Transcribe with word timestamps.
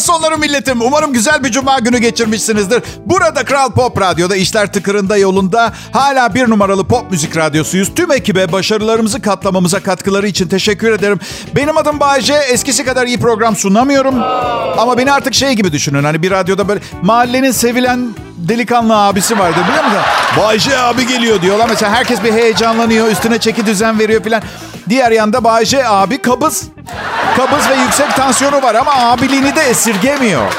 Hafta 0.00 0.12
sonları 0.12 0.38
milletim. 0.38 0.82
Umarım 0.82 1.12
güzel 1.12 1.44
bir 1.44 1.50
cuma 1.50 1.78
günü 1.78 1.98
geçirmişsinizdir. 1.98 2.82
Burada 3.06 3.44
Kral 3.44 3.70
Pop 3.70 4.00
Radyo'da 4.00 4.36
işler 4.36 4.72
tıkırında 4.72 5.16
yolunda. 5.16 5.72
Hala 5.92 6.34
bir 6.34 6.50
numaralı 6.50 6.88
pop 6.88 7.10
müzik 7.10 7.36
radyosuyuz. 7.36 7.94
Tüm 7.94 8.12
ekibe 8.12 8.52
başarılarımızı 8.52 9.22
katlamamıza 9.22 9.80
katkıları 9.80 10.28
için 10.28 10.48
teşekkür 10.48 10.92
ederim. 10.92 11.20
Benim 11.56 11.76
adım 11.76 12.00
Bayece. 12.00 12.34
Eskisi 12.34 12.84
kadar 12.84 13.06
iyi 13.06 13.20
program 13.20 13.56
sunamıyorum. 13.56 14.14
Ama 14.78 14.98
beni 14.98 15.12
artık 15.12 15.34
şey 15.34 15.52
gibi 15.52 15.72
düşünün. 15.72 16.04
Hani 16.04 16.22
bir 16.22 16.30
radyoda 16.30 16.68
böyle 16.68 16.80
mahallenin 17.02 17.52
sevilen 17.52 18.14
delikanlı 18.48 18.96
abisi 18.96 19.38
vardı 19.38 19.58
biliyor 19.68 19.84
musun? 19.84 20.00
Bayce 20.38 20.78
abi 20.78 21.06
geliyor 21.06 21.42
diyorlar. 21.42 21.66
Mesela 21.68 21.92
herkes 21.92 22.24
bir 22.24 22.32
heyecanlanıyor. 22.32 23.08
Üstüne 23.08 23.38
çeki 23.38 23.66
düzen 23.66 23.98
veriyor 23.98 24.22
filan. 24.22 24.42
Diğer 24.88 25.10
yanda 25.10 25.44
Bayce 25.44 25.88
abi 25.88 26.22
kabız. 26.22 26.64
Kabız 27.36 27.68
ve 27.70 27.74
yüksek 27.74 28.16
tansiyonu 28.16 28.62
var 28.62 28.74
ama 28.74 28.92
abiliğini 28.94 29.56
de 29.56 29.60
esirgemiyor. 29.60 30.52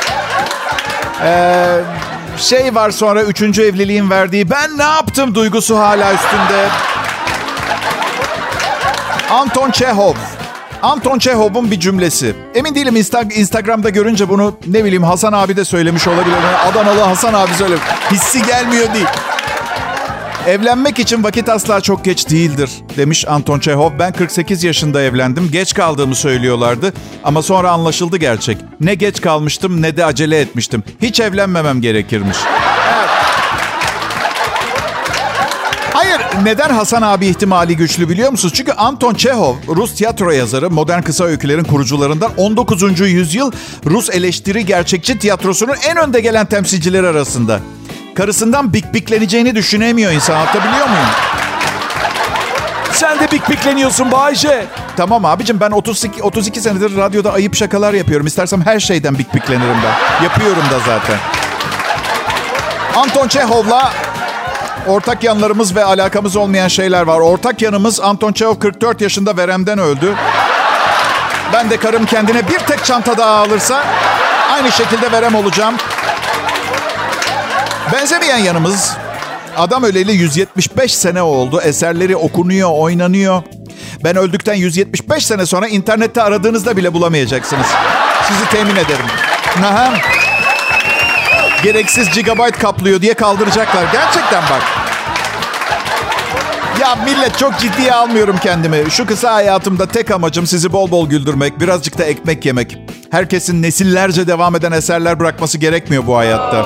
Ee, 1.23 1.79
şey 2.37 2.75
var 2.75 2.91
sonra 2.91 3.23
üçüncü 3.23 3.61
evliliğin 3.61 4.09
verdiği 4.09 4.49
ben 4.49 4.77
ne 4.77 4.83
yaptım 4.83 5.35
duygusu 5.35 5.79
hala 5.79 6.13
üstünde. 6.13 6.67
Anton 9.31 9.71
Çehov. 9.71 10.13
Anton 10.83 11.19
Çehov'un 11.19 11.71
bir 11.71 11.79
cümlesi. 11.79 12.35
Emin 12.55 12.75
değilim 12.75 12.95
Insta- 12.95 13.33
Instagram'da 13.33 13.89
görünce 13.89 14.29
bunu 14.29 14.57
ne 14.67 14.83
bileyim 14.83 15.03
Hasan 15.03 15.33
abi 15.33 15.55
de 15.55 15.65
söylemiş 15.65 16.07
olabilir. 16.07 16.35
Adanalı 16.71 16.99
Hasan 16.99 17.33
abi 17.33 17.53
söylemiş. 17.53 17.83
Hissi 18.11 18.41
gelmiyor 18.45 18.93
değil. 18.93 19.05
Evlenmek 20.47 20.99
için 20.99 21.23
vakit 21.23 21.49
asla 21.49 21.81
çok 21.81 22.05
geç 22.05 22.29
değildir 22.29 22.69
demiş 22.97 23.25
Anton 23.27 23.59
Çehov. 23.59 23.91
Ben 23.99 24.11
48 24.13 24.63
yaşında 24.63 25.01
evlendim. 25.01 25.49
Geç 25.51 25.73
kaldığımı 25.73 26.15
söylüyorlardı 26.15 26.93
ama 27.23 27.41
sonra 27.41 27.71
anlaşıldı 27.71 28.17
gerçek. 28.17 28.57
Ne 28.79 28.93
geç 28.95 29.21
kalmıştım 29.21 29.81
ne 29.81 29.97
de 29.97 30.05
acele 30.05 30.39
etmiştim. 30.39 30.83
Hiç 31.01 31.19
evlenmemem 31.19 31.81
gerekirmiş. 31.81 32.37
Hayır, 36.11 36.45
neden 36.45 36.69
Hasan 36.69 37.01
abi 37.01 37.27
ihtimali 37.27 37.77
güçlü 37.77 38.09
biliyor 38.09 38.31
musunuz? 38.31 38.53
Çünkü 38.57 38.71
Anton 38.71 39.13
Çehov, 39.13 39.55
Rus 39.67 39.95
tiyatro 39.95 40.31
yazarı, 40.31 40.69
modern 40.69 41.01
kısa 41.01 41.23
öykülerin 41.23 41.63
kurucularından 41.63 42.31
19. 42.37 42.99
yüzyıl 42.99 43.51
Rus 43.85 44.09
eleştiri 44.09 44.65
gerçekçi 44.65 45.19
tiyatrosunun 45.19 45.75
en 45.89 45.97
önde 45.97 46.19
gelen 46.19 46.45
temsilcileri 46.45 47.07
arasında. 47.07 47.59
Karısından 48.15 48.73
bik 48.73 48.93
bikleneceğini 48.93 49.55
düşünemiyor 49.55 50.11
insan. 50.11 50.35
Anlatabiliyor 50.35 50.87
muyum? 50.87 51.05
Sen 52.91 53.19
de 53.19 53.31
bik 53.31 53.49
bikleniyorsun 53.49 54.11
Bayce. 54.11 54.65
Tamam 54.97 55.25
abicim 55.25 55.59
ben 55.59 55.71
32, 55.71 56.23
32 56.23 56.61
senedir 56.61 56.97
radyoda 56.97 57.33
ayıp 57.33 57.55
şakalar 57.55 57.93
yapıyorum. 57.93 58.27
İstersem 58.27 58.61
her 58.61 58.79
şeyden 58.79 59.17
bik 59.17 59.33
biklenirim 59.33 59.77
ben. 59.85 60.23
Yapıyorum 60.23 60.63
da 60.71 60.79
zaten. 60.79 61.17
Anton 62.95 63.27
Çehov'la 63.27 63.91
ortak 64.87 65.23
yanlarımız 65.23 65.75
ve 65.75 65.83
alakamız 65.83 66.35
olmayan 66.35 66.67
şeyler 66.67 67.01
var. 67.01 67.19
Ortak 67.19 67.61
yanımız 67.61 67.99
Anton 67.99 68.33
Çehov 68.33 68.59
44 68.59 69.01
yaşında 69.01 69.37
veremden 69.37 69.79
öldü. 69.79 70.15
Ben 71.53 71.69
de 71.69 71.77
karım 71.77 72.05
kendine 72.05 72.47
bir 72.47 72.59
tek 72.59 72.85
çanta 72.85 73.17
daha 73.17 73.37
alırsa 73.37 73.83
aynı 74.53 74.71
şekilde 74.71 75.11
verem 75.11 75.35
olacağım. 75.35 75.75
Benzemeyen 77.93 78.37
yanımız 78.37 78.97
adam 79.57 79.83
öleli 79.83 80.11
175 80.11 80.95
sene 80.95 81.21
oldu. 81.21 81.61
Eserleri 81.61 82.15
okunuyor, 82.15 82.69
oynanıyor. 82.73 83.43
Ben 84.03 84.15
öldükten 84.15 84.53
175 84.53 85.25
sene 85.25 85.45
sonra 85.45 85.67
internette 85.67 86.21
aradığınızda 86.21 86.77
bile 86.77 86.93
bulamayacaksınız. 86.93 87.67
Sizi 88.27 88.49
temin 88.49 88.75
ederim. 88.75 89.05
Aha. 89.57 89.93
Gereksiz 91.63 92.09
gigabyte 92.09 92.59
kaplıyor 92.59 93.01
diye 93.01 93.13
kaldıracaklar. 93.13 93.85
Gerçekten 93.91 94.43
bak. 94.43 94.61
Ya 96.81 96.95
millet 96.95 97.37
çok 97.37 97.59
ciddiye 97.59 97.93
almıyorum 97.93 98.35
kendimi. 98.43 98.91
Şu 98.91 99.05
kısa 99.05 99.33
hayatımda 99.33 99.85
tek 99.85 100.11
amacım 100.11 100.47
sizi 100.47 100.73
bol 100.73 100.91
bol 100.91 101.09
güldürmek, 101.09 101.59
birazcık 101.59 101.97
da 101.97 102.03
ekmek 102.03 102.45
yemek. 102.45 102.77
Herkesin 103.11 103.61
nesillerce 103.61 104.27
devam 104.27 104.55
eden 104.55 104.71
eserler 104.71 105.19
bırakması 105.19 105.57
gerekmiyor 105.57 106.07
bu 106.07 106.17
hayatta. 106.17 106.65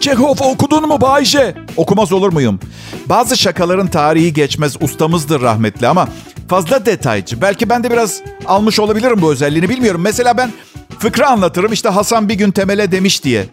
Çehov 0.00 0.36
okudun 0.40 0.88
mu 0.88 1.00
Bayce? 1.00 1.54
Okumaz 1.76 2.12
olur 2.12 2.32
muyum? 2.32 2.60
Bazı 3.06 3.36
şakaların 3.36 3.86
tarihi 3.86 4.32
geçmez 4.32 4.76
ustamızdır 4.80 5.40
rahmetli 5.42 5.88
ama 5.88 6.08
fazla 6.48 6.86
detaycı. 6.86 7.40
Belki 7.42 7.68
ben 7.68 7.84
de 7.84 7.90
biraz 7.90 8.20
almış 8.46 8.80
olabilirim 8.80 9.22
bu 9.22 9.32
özelliğini 9.32 9.68
bilmiyorum. 9.68 10.00
Mesela 10.00 10.36
ben 10.36 10.52
fıkra 10.98 11.28
anlatırım 11.28 11.72
işte 11.72 11.88
Hasan 11.88 12.28
bir 12.28 12.34
gün 12.34 12.50
temele 12.50 12.92
demiş 12.92 13.24
diye. 13.24 13.46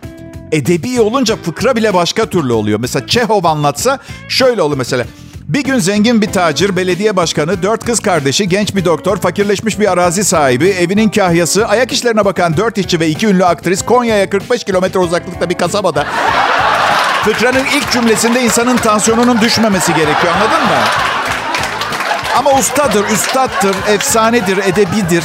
Edebi 0.54 1.02
olunca 1.02 1.36
fıkra 1.36 1.76
bile 1.76 1.94
başka 1.94 2.26
türlü 2.26 2.54
oluyor. 2.54 2.80
Mesela 2.80 3.08
Çehov 3.08 3.44
anlatsa 3.44 4.00
şöyle 4.30 4.62
olur 4.62 4.78
mesela. 4.78 5.06
Bir 5.48 5.64
gün 5.64 5.80
zengin 5.80 6.22
bir 6.22 6.32
tacir, 6.32 6.76
belediye 6.76 7.16
başkanı, 7.16 7.64
dört 7.64 7.86
kız 7.86 8.00
kardeşi, 8.00 8.50
genç 8.50 8.76
bir 8.76 8.86
doktor, 8.86 9.18
fakirleşmiş 9.18 9.80
bir 9.80 9.92
arazi 9.92 10.24
sahibi, 10.24 10.70
evinin 10.70 11.10
kahyası, 11.10 11.68
ayak 11.68 11.92
işlerine 11.92 12.26
bakan 12.26 12.58
dört 12.58 12.78
işçi 12.78 13.00
ve 13.00 13.08
iki 13.08 13.28
ünlü 13.28 13.46
aktris 13.46 13.86
Konya'ya 13.86 14.30
45 14.30 14.64
kilometre 14.64 15.00
uzaklıkta 15.00 15.50
bir 15.50 15.56
kasabada. 15.56 16.06
Fıkranın 17.26 17.66
ilk 17.76 17.92
cümlesinde 17.92 18.44
insanın 18.44 18.78
tansiyonunun 18.78 19.42
düşmemesi 19.42 19.94
gerekiyor 19.94 20.34
anladın 20.34 20.64
mı? 20.64 20.82
Ama 22.38 22.60
ustadır, 22.60 23.06
üstattır, 23.10 23.76
efsanedir, 23.88 24.58
edebidir. 24.58 25.24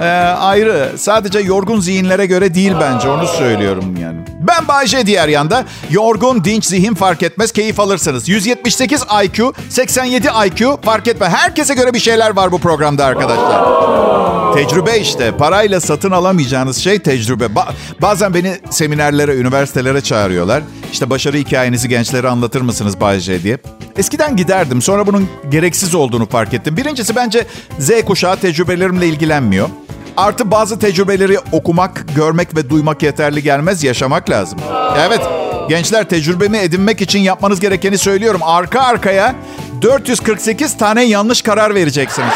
Ee, 0.00 0.04
ayrı. 0.38 0.92
Sadece 0.98 1.38
yorgun 1.38 1.80
zihinlere 1.80 2.26
göre 2.26 2.54
değil 2.54 2.72
bence. 2.80 3.08
Onu 3.08 3.26
söylüyorum 3.26 3.96
yani. 4.02 4.18
Ben 4.40 4.68
Bayce 4.68 5.06
diğer 5.06 5.28
yanda. 5.28 5.64
Yorgun, 5.90 6.44
dinç 6.44 6.64
zihin 6.64 6.94
fark 6.94 7.22
etmez. 7.22 7.52
Keyif 7.52 7.80
alırsınız. 7.80 8.28
178 8.28 9.04
IQ, 9.24 9.52
87 9.68 10.26
IQ 10.46 10.78
fark 10.82 11.08
etmez. 11.08 11.32
Herkese 11.32 11.74
göre 11.74 11.94
bir 11.94 11.98
şeyler 11.98 12.36
var 12.36 12.52
bu 12.52 12.58
programda 12.58 13.04
arkadaşlar. 13.04 14.15
Tecrübe 14.54 14.98
işte. 14.98 15.36
Parayla 15.36 15.80
satın 15.80 16.10
alamayacağınız 16.10 16.76
şey 16.76 16.98
tecrübe. 16.98 17.44
Ba- 17.44 17.72
bazen 18.02 18.34
beni 18.34 18.58
seminerlere, 18.70 19.34
üniversitelere 19.36 20.00
çağırıyorlar. 20.00 20.62
İşte 20.92 21.10
başarı 21.10 21.36
hikayenizi 21.36 21.88
gençlere 21.88 22.28
anlatır 22.28 22.60
mısınız 22.60 23.00
Bayce 23.00 23.42
diye. 23.42 23.58
Eskiden 23.96 24.36
giderdim. 24.36 24.82
Sonra 24.82 25.06
bunun 25.06 25.28
gereksiz 25.48 25.94
olduğunu 25.94 26.28
fark 26.28 26.54
ettim. 26.54 26.76
Birincisi 26.76 27.16
bence 27.16 27.46
Z 27.78 27.90
kuşağı 28.06 28.36
tecrübelerimle 28.36 29.06
ilgilenmiyor. 29.08 29.68
Artı 30.16 30.50
bazı 30.50 30.78
tecrübeleri 30.78 31.38
okumak, 31.52 32.04
görmek 32.16 32.56
ve 32.56 32.70
duymak 32.70 33.02
yeterli 33.02 33.42
gelmez. 33.42 33.84
Yaşamak 33.84 34.30
lazım. 34.30 34.58
Evet. 35.06 35.20
Gençler 35.68 36.08
tecrübemi 36.08 36.58
edinmek 36.58 37.00
için 37.00 37.18
yapmanız 37.18 37.60
gerekeni 37.60 37.98
söylüyorum. 37.98 38.40
Arka 38.44 38.80
arkaya 38.80 39.34
448 39.82 40.76
tane 40.76 41.04
yanlış 41.04 41.42
karar 41.42 41.74
vereceksiniz. 41.74 42.32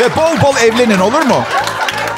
Ve 0.00 0.16
bol 0.16 0.42
bol 0.42 0.56
evlenin 0.56 1.00
olur 1.00 1.22
mu? 1.22 1.42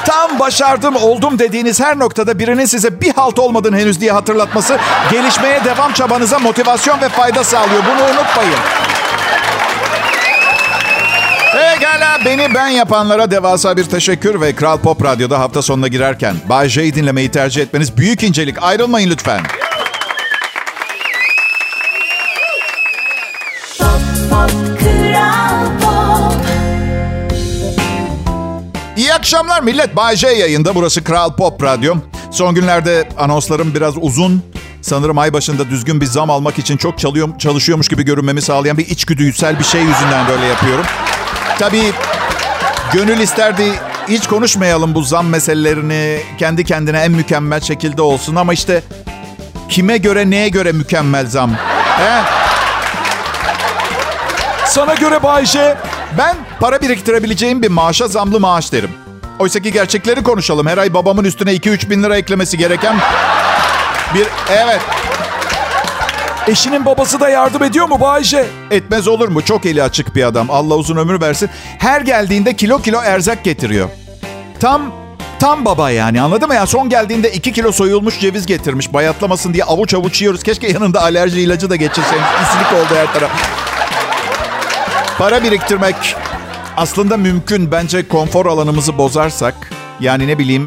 Tam 0.05 0.39
başardım, 0.39 0.97
oldum 0.97 1.39
dediğiniz 1.39 1.81
her 1.81 1.99
noktada 1.99 2.39
birinin 2.39 2.67
size 2.67 3.01
bir 3.01 3.13
halt 3.15 3.39
olmadın 3.39 3.73
henüz 3.77 4.01
diye 4.01 4.13
hatırlatması 4.13 4.79
gelişmeye 5.11 5.65
devam 5.65 5.93
çabanıza 5.93 6.39
motivasyon 6.39 7.01
ve 7.01 7.09
fayda 7.09 7.45
sağlıyor. 7.45 7.83
Bunu 7.85 8.05
unutmayın. 8.05 8.59
Pekala 11.53 12.25
beni 12.25 12.55
ben 12.55 12.69
yapanlara 12.69 13.31
devasa 13.31 13.77
bir 13.77 13.85
teşekkür 13.85 14.41
ve 14.41 14.55
Kral 14.55 14.79
Pop 14.79 15.05
Radyo'da 15.05 15.41
hafta 15.41 15.63
sonuna 15.63 15.89
girerken 15.89 16.35
Bay 16.49 16.69
J'yi 16.69 16.95
dinlemeyi 16.95 17.31
tercih 17.31 17.63
etmeniz 17.63 17.97
büyük 17.97 18.23
incelik. 18.23 18.63
Ayrılmayın 18.63 19.11
lütfen. 19.11 19.41
İyi 28.99 29.15
akşamlar 29.15 29.63
millet. 29.63 29.97
Bay 29.97 30.17
J 30.17 30.29
yayında. 30.29 30.75
Burası 30.75 31.05
Kral 31.05 31.37
Pop 31.37 31.63
Radyo. 31.63 31.95
Son 32.31 32.55
günlerde 32.55 33.09
anonslarım 33.19 33.75
biraz 33.75 33.95
uzun. 34.01 34.43
Sanırım 34.83 35.19
ay 35.19 35.33
başında 35.33 35.71
düzgün 35.71 36.01
bir 36.01 36.07
zam 36.07 36.31
almak 36.31 36.59
için 36.59 36.77
çok 36.77 36.99
çalıyor, 36.99 37.39
çalışıyormuş 37.39 37.89
gibi 37.89 38.03
görünmemi 38.03 38.43
sağlayan 38.43 38.79
bir 38.79 38.87
içgüdüsel 38.87 39.59
bir 39.59 39.65
şey 39.65 39.81
yüzünden 39.81 40.29
böyle 40.29 40.47
yapıyorum. 40.47 40.85
Tabii 41.59 41.93
gönül 42.93 43.19
isterdi 43.21 43.73
hiç 44.09 44.27
konuşmayalım 44.27 44.95
bu 44.95 45.03
zam 45.03 45.27
meselelerini. 45.27 46.21
Kendi 46.39 46.65
kendine 46.65 46.99
en 46.99 47.13
mükemmel 47.13 47.61
şekilde 47.61 48.03
olsun 48.03 48.37
ama 48.37 48.53
işte 48.53 48.83
kime 49.69 49.97
göre 49.97 50.31
neye 50.31 50.49
göre 50.49 50.73
mükemmel 50.73 51.27
zam? 51.27 51.55
He? 51.99 52.23
Sana 54.69 54.95
göre 54.95 55.23
Bayce. 55.23 55.77
Ben 56.19 56.37
para 56.61 56.81
biriktirebileceğim 56.81 57.63
bir 57.63 57.69
maaşa 57.69 58.09
zamlı 58.09 58.41
maaş 58.41 58.73
derim. 58.73 58.91
Oysa 59.39 59.61
ki 59.61 59.73
gerçekleri 59.73 60.23
konuşalım. 60.23 60.67
Her 60.67 60.79
ay 60.79 60.95
babamın 60.95 61.25
üstüne 61.25 61.53
2-3 61.55 61.91
bin 61.91 62.03
lira 62.03 62.17
eklemesi 62.17 62.59
gereken 62.59 62.97
bir... 64.15 64.27
Evet, 64.51 64.81
Eşinin 66.49 66.85
babası 66.87 67.21
da 67.21 67.29
yardım 67.29 67.63
ediyor 67.63 67.89
mu 67.89 68.01
Bayce? 68.01 68.47
etmez 68.71 69.09
olur 69.09 69.29
mu? 69.29 69.43
Çok 69.43 69.67
eli 69.67 69.83
açık 69.83 70.15
bir 70.17 70.25
adam. 70.25 70.51
Allah 70.51 70.75
uzun 70.75 70.97
ömür 70.97 71.21
versin. 71.21 71.51
Her 71.79 72.01
geldiğinde 72.01 72.57
kilo 72.57 72.79
kilo 72.83 73.01
erzak 73.01 73.45
getiriyor. 73.45 73.89
Tam 74.61 74.83
Tam 75.41 75.65
baba 75.65 75.91
yani 75.91 76.21
anladın 76.23 76.49
mı 76.49 76.55
ya? 76.55 76.67
Son 76.67 76.89
geldiğinde 76.89 77.33
2 77.33 77.53
kilo 77.53 77.73
soyulmuş 77.73 78.21
ceviz 78.21 78.47
getirmiş. 78.47 78.93
Bayatlamasın 78.93 79.55
diye 79.55 79.65
avuç 79.65 79.95
avuç 79.95 80.21
yiyoruz. 80.21 80.43
Keşke 80.43 80.69
yanında 80.69 81.03
alerji 81.03 81.41
ilacı 81.41 81.71
da 81.71 81.77
geçirseymiş. 81.77 82.29
İsilik 82.43 82.73
oldu 82.73 82.95
her 82.99 83.15
taraf. 83.15 83.31
Para 85.19 85.43
biriktirmek 85.43 86.17
aslında 86.77 87.17
mümkün. 87.17 87.73
Bence 87.73 88.09
konfor 88.09 88.47
alanımızı 88.47 88.99
bozarsak 88.99 89.55
yani 90.01 90.29
ne 90.29 90.39
bileyim 90.39 90.67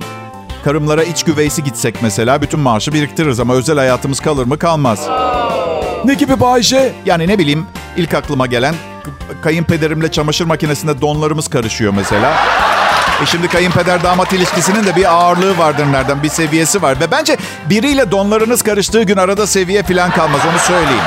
karımlara 0.63 1.03
iç 1.03 1.23
güveysi 1.23 1.63
gitsek 1.63 1.95
mesela 2.01 2.41
bütün 2.41 2.59
maaşı 2.59 2.93
biriktiririz 2.93 3.39
ama 3.39 3.53
özel 3.53 3.77
hayatımız 3.77 4.19
kalır 4.19 4.45
mı 4.45 4.59
kalmaz. 4.59 5.07
Ne 6.05 6.13
gibi 6.13 6.39
Bayce? 6.39 6.93
Yani 7.05 7.27
ne 7.27 7.37
bileyim 7.39 7.65
ilk 7.97 8.13
aklıma 8.13 8.45
gelen 8.47 8.75
kayınpederimle 9.41 10.11
çamaşır 10.11 10.45
makinesinde 10.45 11.01
donlarımız 11.01 11.47
karışıyor 11.47 11.93
mesela. 11.95 12.33
E 13.23 13.25
şimdi 13.25 13.47
kayınpeder 13.47 14.03
damat 14.03 14.33
ilişkisinin 14.33 14.83
de 14.83 14.95
bir 14.95 15.13
ağırlığı 15.13 15.57
vardır 15.57 15.85
nereden 15.91 16.23
bir 16.23 16.29
seviyesi 16.29 16.81
var. 16.81 16.99
Ve 16.99 17.11
bence 17.11 17.37
biriyle 17.69 18.11
donlarınız 18.11 18.61
karıştığı 18.61 19.03
gün 19.03 19.17
arada 19.17 19.47
seviye 19.47 19.83
falan 19.83 20.11
kalmaz 20.11 20.41
onu 20.51 20.59
söyleyeyim. 20.59 21.03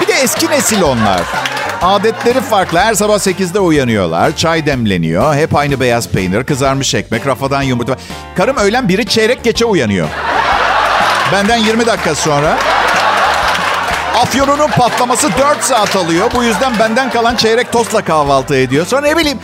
Bir 0.00 0.06
de 0.06 0.12
eski 0.12 0.50
nesil 0.50 0.82
onlar. 0.82 1.43
Adetleri 1.84 2.40
farklı. 2.40 2.78
Her 2.78 2.94
sabah 2.94 3.14
8'de 3.14 3.60
uyanıyorlar. 3.60 4.36
Çay 4.36 4.66
demleniyor. 4.66 5.34
Hep 5.34 5.56
aynı 5.56 5.80
beyaz 5.80 6.08
peynir, 6.08 6.44
kızarmış 6.44 6.94
ekmek, 6.94 7.26
rafadan 7.26 7.62
yumurta. 7.62 7.96
Karım 8.36 8.56
öğlen 8.56 8.88
biri 8.88 9.06
çeyrek 9.06 9.44
geçe 9.44 9.64
uyanıyor. 9.64 10.08
Benden 11.32 11.56
20 11.56 11.86
dakika 11.86 12.14
sonra. 12.14 12.58
Afyonunun 14.16 14.68
patlaması 14.68 15.28
4 15.38 15.64
saat 15.64 15.96
alıyor. 15.96 16.30
Bu 16.34 16.44
yüzden 16.44 16.78
benden 16.78 17.10
kalan 17.10 17.36
çeyrek 17.36 17.72
tostla 17.72 18.04
kahvaltı 18.04 18.56
ediyor. 18.56 18.86
Sonra 18.86 19.02
ne 19.02 19.16
bileyim 19.16 19.38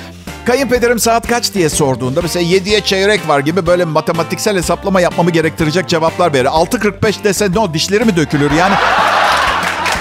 kayınpederim 0.46 0.98
saat 0.98 1.28
kaç 1.28 1.54
diye 1.54 1.68
sorduğunda 1.68 2.22
mesela 2.22 2.42
7'ye 2.42 2.80
çeyrek 2.80 3.28
var 3.28 3.38
gibi 3.40 3.66
böyle 3.66 3.84
matematiksel 3.84 4.56
hesaplama 4.56 5.00
yapmamı 5.00 5.30
gerektirecek 5.30 5.88
cevaplar 5.88 6.32
verir. 6.32 6.46
6.45 6.46 7.24
dese 7.24 7.52
no 7.52 7.74
dişleri 7.74 8.04
mi 8.04 8.16
dökülür 8.16 8.50
yani? 8.50 8.74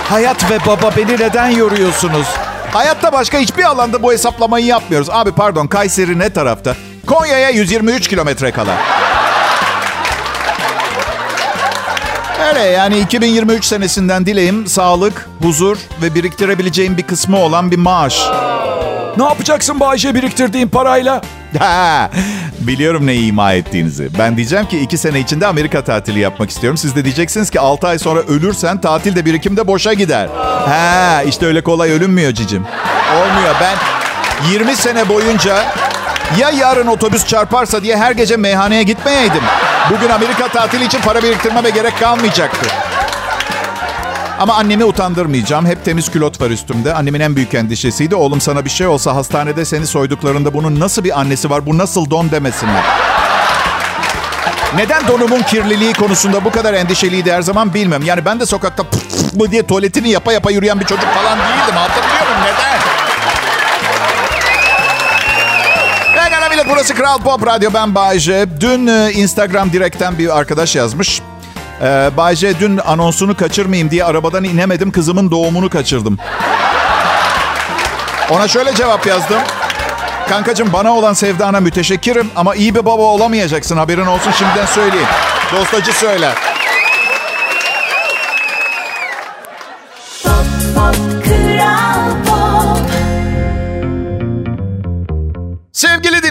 Hayat 0.09 0.51
ve 0.51 0.57
baba 0.67 0.91
beni 0.97 1.13
neden 1.13 1.50
yoruyorsunuz? 1.50 2.27
Hayatta 2.73 3.13
başka 3.13 3.38
hiçbir 3.38 3.63
alanda 3.63 4.03
bu 4.03 4.11
hesaplamayı 4.11 4.65
yapmıyoruz. 4.65 5.09
Abi 5.09 5.31
pardon 5.31 5.67
Kayseri 5.67 6.19
ne 6.19 6.29
tarafta? 6.29 6.75
Konya'ya 7.07 7.50
123 7.50 8.07
kilometre 8.07 8.51
kala. 8.51 8.71
Öyle 12.50 12.59
yani 12.59 13.00
2023 13.00 13.65
senesinden 13.65 14.25
dileğim 14.25 14.67
sağlık, 14.67 15.29
huzur 15.41 15.77
ve 16.01 16.15
biriktirebileceğim 16.15 16.97
bir 16.97 17.03
kısmı 17.03 17.38
olan 17.38 17.71
bir 17.71 17.77
maaş. 17.77 18.19
Ne 19.17 19.23
yapacaksın 19.23 19.79
Bayce 19.79 20.15
biriktirdiğin 20.15 20.67
parayla? 20.67 21.21
Biliyorum 22.60 23.07
ne 23.07 23.16
ima 23.16 23.54
ettiğinizi. 23.54 24.10
Ben 24.19 24.38
diyeceğim 24.38 24.66
ki 24.66 24.80
iki 24.80 24.98
sene 24.98 25.19
içinde 25.19 25.48
Amerika 25.48 25.84
tatili 25.84 26.19
yapmak 26.19 26.50
istiyorum. 26.50 26.78
Siz 26.78 26.96
de 26.96 27.06
diyeceksiniz 27.06 27.50
ki 27.50 27.60
6 27.60 27.88
ay 27.88 28.00
sonra 28.00 28.19
ölürsen 28.19 28.81
tatilde 28.81 29.25
birikim 29.25 29.57
de 29.57 29.68
boşa 29.68 29.94
gider. 29.94 30.28
Ha, 30.68 31.24
işte 31.28 31.46
öyle 31.46 31.62
kolay 31.63 31.92
ölünmüyor 31.92 32.31
cicim. 32.31 32.66
Olmuyor. 33.16 33.56
Ben 33.62 33.78
20 34.51 34.75
sene 34.75 35.10
boyunca 35.10 35.66
ya 36.38 36.50
yarın 36.50 36.88
otobüs 36.88 37.28
çarparsa 37.28 37.84
diye 37.84 37.98
her 37.98 38.12
gece 38.12 38.38
meyhaneye 38.38 38.84
gitmeyeydim. 38.84 39.44
Bugün 39.92 40.10
Amerika 40.10 40.48
tatili 40.48 40.86
için 40.86 41.01
para 41.01 41.24
biriktirmeme 41.24 41.69
gerek 41.69 42.00
kalmayacaktı. 42.00 42.69
Ama 44.39 44.53
annemi 44.53 44.86
utandırmayacağım. 44.86 45.65
Hep 45.65 45.86
temiz 45.86 46.12
külot 46.12 46.41
var 46.41 46.50
üstümde. 46.50 46.94
Annemin 46.94 47.19
en 47.19 47.36
büyük 47.36 47.53
endişesiydi. 47.53 48.15
Oğlum 48.15 48.41
sana 48.41 48.65
bir 48.65 48.69
şey 48.69 48.88
olsa 48.88 49.15
hastanede 49.15 49.65
seni 49.65 49.88
soyduklarında 49.88 50.53
bunun 50.53 50.80
nasıl 50.80 51.03
bir 51.03 51.19
annesi 51.19 51.50
var, 51.50 51.65
bu 51.65 51.77
nasıl 51.77 52.09
don 52.09 52.31
demesinler. 52.31 52.83
Neden 54.75 55.07
donumun 55.07 55.41
kirliliği 55.41 55.94
konusunda 55.94 56.45
bu 56.45 56.51
kadar 56.51 56.74
endişeliydi 56.74 57.31
her 57.31 57.41
zaman 57.41 57.74
bilmem. 57.74 58.03
Yani 58.03 58.25
ben 58.25 58.39
de 58.39 58.45
sokakta 58.45 58.83
mı 59.36 59.51
diye 59.51 59.68
tuvaletini 59.68 60.09
yapa 60.09 60.33
yapa 60.33 60.51
yürüyen 60.51 60.80
bir 60.80 60.86
çocuk 60.86 61.09
falan 61.09 61.39
değildim. 61.39 61.75
Hatırlıyorum 61.75 62.41
neden? 62.44 62.80
Pekala 66.24 66.50
millet 66.50 66.65
burası 66.69 66.95
Kral 66.95 67.18
Pop 67.18 67.47
Radyo 67.47 67.69
ben 67.74 67.95
Bayce. 67.95 68.45
Dün 68.62 68.88
e, 68.88 69.12
Instagram 69.12 69.74
direkten 69.74 70.18
bir 70.18 70.38
arkadaş 70.38 70.75
yazmış. 70.75 71.21
Ee, 71.81 72.09
Bayce 72.17 72.59
dün 72.59 72.77
anonsunu 72.77 73.37
kaçırmayayım 73.37 73.91
diye 73.91 74.03
arabadan 74.03 74.43
inemedim. 74.43 74.91
Kızımın 74.91 75.31
doğumunu 75.31 75.69
kaçırdım. 75.69 76.17
Ona 78.29 78.47
şöyle 78.47 78.75
cevap 78.75 79.07
yazdım. 79.07 79.41
Kankacığım 80.29 80.73
bana 80.73 80.93
olan 80.95 81.13
sevdana 81.13 81.59
müteşekkirim 81.59 82.31
ama 82.35 82.55
iyi 82.55 82.75
bir 82.75 82.85
baba 82.85 83.01
olamayacaksın 83.01 83.77
haberin 83.77 84.05
olsun 84.05 84.31
şimdiden 84.31 84.65
söyleyeyim. 84.65 85.07
Dostacı 85.53 85.93
söyler. 85.93 86.49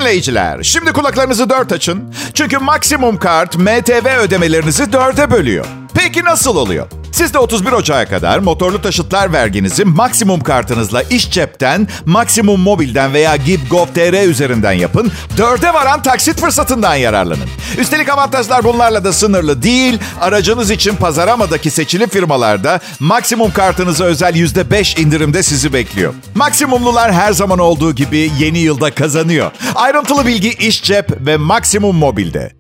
Dinleyiciler, 0.09 0.63
şimdi 0.63 0.93
kulaklarınızı 0.93 1.51
dört 1.51 1.73
açın. 1.73 2.15
Çünkü 2.35 2.59
maksimum 2.59 3.19
kart 3.19 3.57
MTV 3.57 4.19
ödemelerinizi 4.21 4.93
dörde 4.93 5.31
bölüyor. 5.31 5.67
Peki 6.03 6.25
nasıl 6.25 6.57
oluyor? 6.57 6.87
Siz 7.13 7.35
de 7.35 7.39
31 7.39 7.73
Ocak'a 7.73 8.07
kadar 8.07 8.39
motorlu 8.39 8.83
taşıtlar 8.83 9.33
verginizi 9.33 9.85
maksimum 9.85 10.41
kartınızla 10.41 11.03
iş 11.03 11.31
cepten, 11.31 11.89
maksimum 12.07 12.61
mobilden 12.61 13.13
veya 13.13 13.37
Gib.gov.tr 13.37 14.29
üzerinden 14.29 14.73
yapın. 14.73 15.13
Dörde 15.37 15.75
varan 15.75 16.03
taksit 16.03 16.41
fırsatından 16.41 16.95
yararlanın. 16.95 17.49
Üstelik 17.79 18.09
avantajlar 18.09 18.65
bunlarla 18.65 19.05
da 19.05 19.13
sınırlı 19.13 19.63
değil. 19.63 19.99
Aracınız 20.21 20.71
için 20.71 20.97
Pazarama'daki 20.97 21.71
seçili 21.71 22.09
firmalarda 22.09 22.81
maksimum 23.01 23.53
kartınıza 23.53 24.05
özel 24.05 24.35
%5 24.35 25.01
indirimde 25.01 25.43
sizi 25.43 25.73
bekliyor. 25.73 26.15
Maksimumlular 26.35 27.13
her 27.13 27.33
zaman 27.33 27.59
olduğu 27.59 27.95
gibi 27.95 28.31
yeni 28.39 28.59
yılda 28.59 28.95
kazanıyor. 28.95 29.51
Ayrıntılı 29.75 30.27
bilgi 30.27 30.51
iş 30.51 30.83
cep 30.83 31.27
ve 31.27 31.37
maksimum 31.37 31.97
mobilde. 31.97 32.53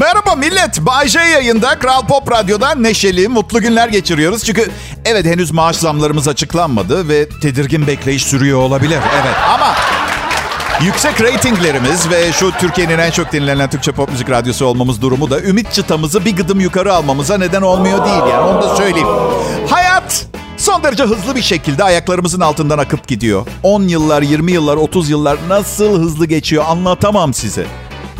Merhaba 0.00 0.34
millet. 0.34 0.80
Bay 0.80 1.08
J 1.08 1.18
yayında 1.20 1.78
Kral 1.78 2.06
Pop 2.06 2.30
Radyo'da 2.30 2.74
neşeli, 2.74 3.28
mutlu 3.28 3.60
günler 3.60 3.88
geçiriyoruz. 3.88 4.44
Çünkü 4.44 4.70
evet 5.04 5.26
henüz 5.26 5.50
maaş 5.50 5.76
zamlarımız 5.76 6.28
açıklanmadı 6.28 7.08
ve 7.08 7.28
tedirgin 7.28 7.86
bekleyiş 7.86 8.22
sürüyor 8.24 8.58
olabilir. 8.58 8.98
Evet 9.22 9.34
ama 9.54 9.74
yüksek 10.80 11.20
reytinglerimiz 11.20 12.10
ve 12.10 12.32
şu 12.32 12.50
Türkiye'nin 12.50 12.98
en 12.98 13.10
çok 13.10 13.32
dinlenen 13.32 13.70
Türkçe 13.70 13.92
pop 13.92 14.10
müzik 14.10 14.30
radyosu 14.30 14.66
olmamız 14.66 15.02
durumu 15.02 15.30
da 15.30 15.40
ümit 15.40 15.72
çıtamızı 15.72 16.24
bir 16.24 16.36
gıdım 16.36 16.60
yukarı 16.60 16.94
almamıza 16.94 17.38
neden 17.38 17.62
olmuyor 17.62 18.04
değil 18.04 18.32
yani 18.32 18.40
onu 18.40 18.62
da 18.62 18.76
söyleyeyim. 18.76 19.08
Hayat 19.70 20.26
son 20.56 20.82
derece 20.82 21.02
hızlı 21.02 21.36
bir 21.36 21.42
şekilde 21.42 21.84
ayaklarımızın 21.84 22.40
altından 22.40 22.78
akıp 22.78 23.08
gidiyor. 23.08 23.46
10 23.62 23.82
yıllar, 23.82 24.22
20 24.22 24.52
yıllar, 24.52 24.76
30 24.76 25.10
yıllar 25.10 25.38
nasıl 25.48 25.98
hızlı 26.00 26.26
geçiyor 26.26 26.64
anlatamam 26.68 27.34
size. 27.34 27.66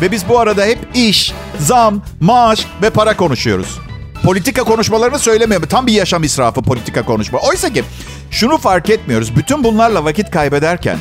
Ve 0.01 0.11
biz 0.11 0.29
bu 0.29 0.39
arada 0.39 0.63
hep 0.63 0.79
iş, 0.93 1.33
zam, 1.59 2.01
maaş 2.19 2.65
ve 2.81 2.89
para 2.89 3.17
konuşuyoruz. 3.17 3.79
Politika 4.23 4.63
konuşmalarını 4.63 5.19
söylemiyorum. 5.19 5.67
Tam 5.67 5.87
bir 5.87 5.93
yaşam 5.93 6.23
israfı 6.23 6.61
politika 6.61 7.05
konuşma. 7.05 7.39
Oysa 7.39 7.69
ki 7.69 7.83
şunu 8.31 8.57
fark 8.57 8.89
etmiyoruz. 8.89 9.35
Bütün 9.35 9.63
bunlarla 9.63 10.05
vakit 10.05 10.31
kaybederken 10.31 10.97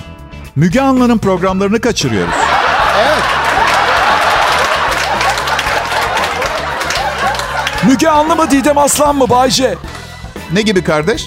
Müge 0.56 0.80
Anlı'nın 0.80 1.18
programlarını 1.18 1.80
kaçırıyoruz. 1.80 2.34
Evet. 2.98 3.22
Müge 7.84 8.08
Anlı 8.08 8.36
mı 8.36 8.50
Didem 8.50 8.78
Aslan 8.78 9.16
mı 9.16 9.30
Bayce? 9.30 9.74
Ne 10.52 10.62
gibi 10.62 10.84
kardeş? 10.84 11.26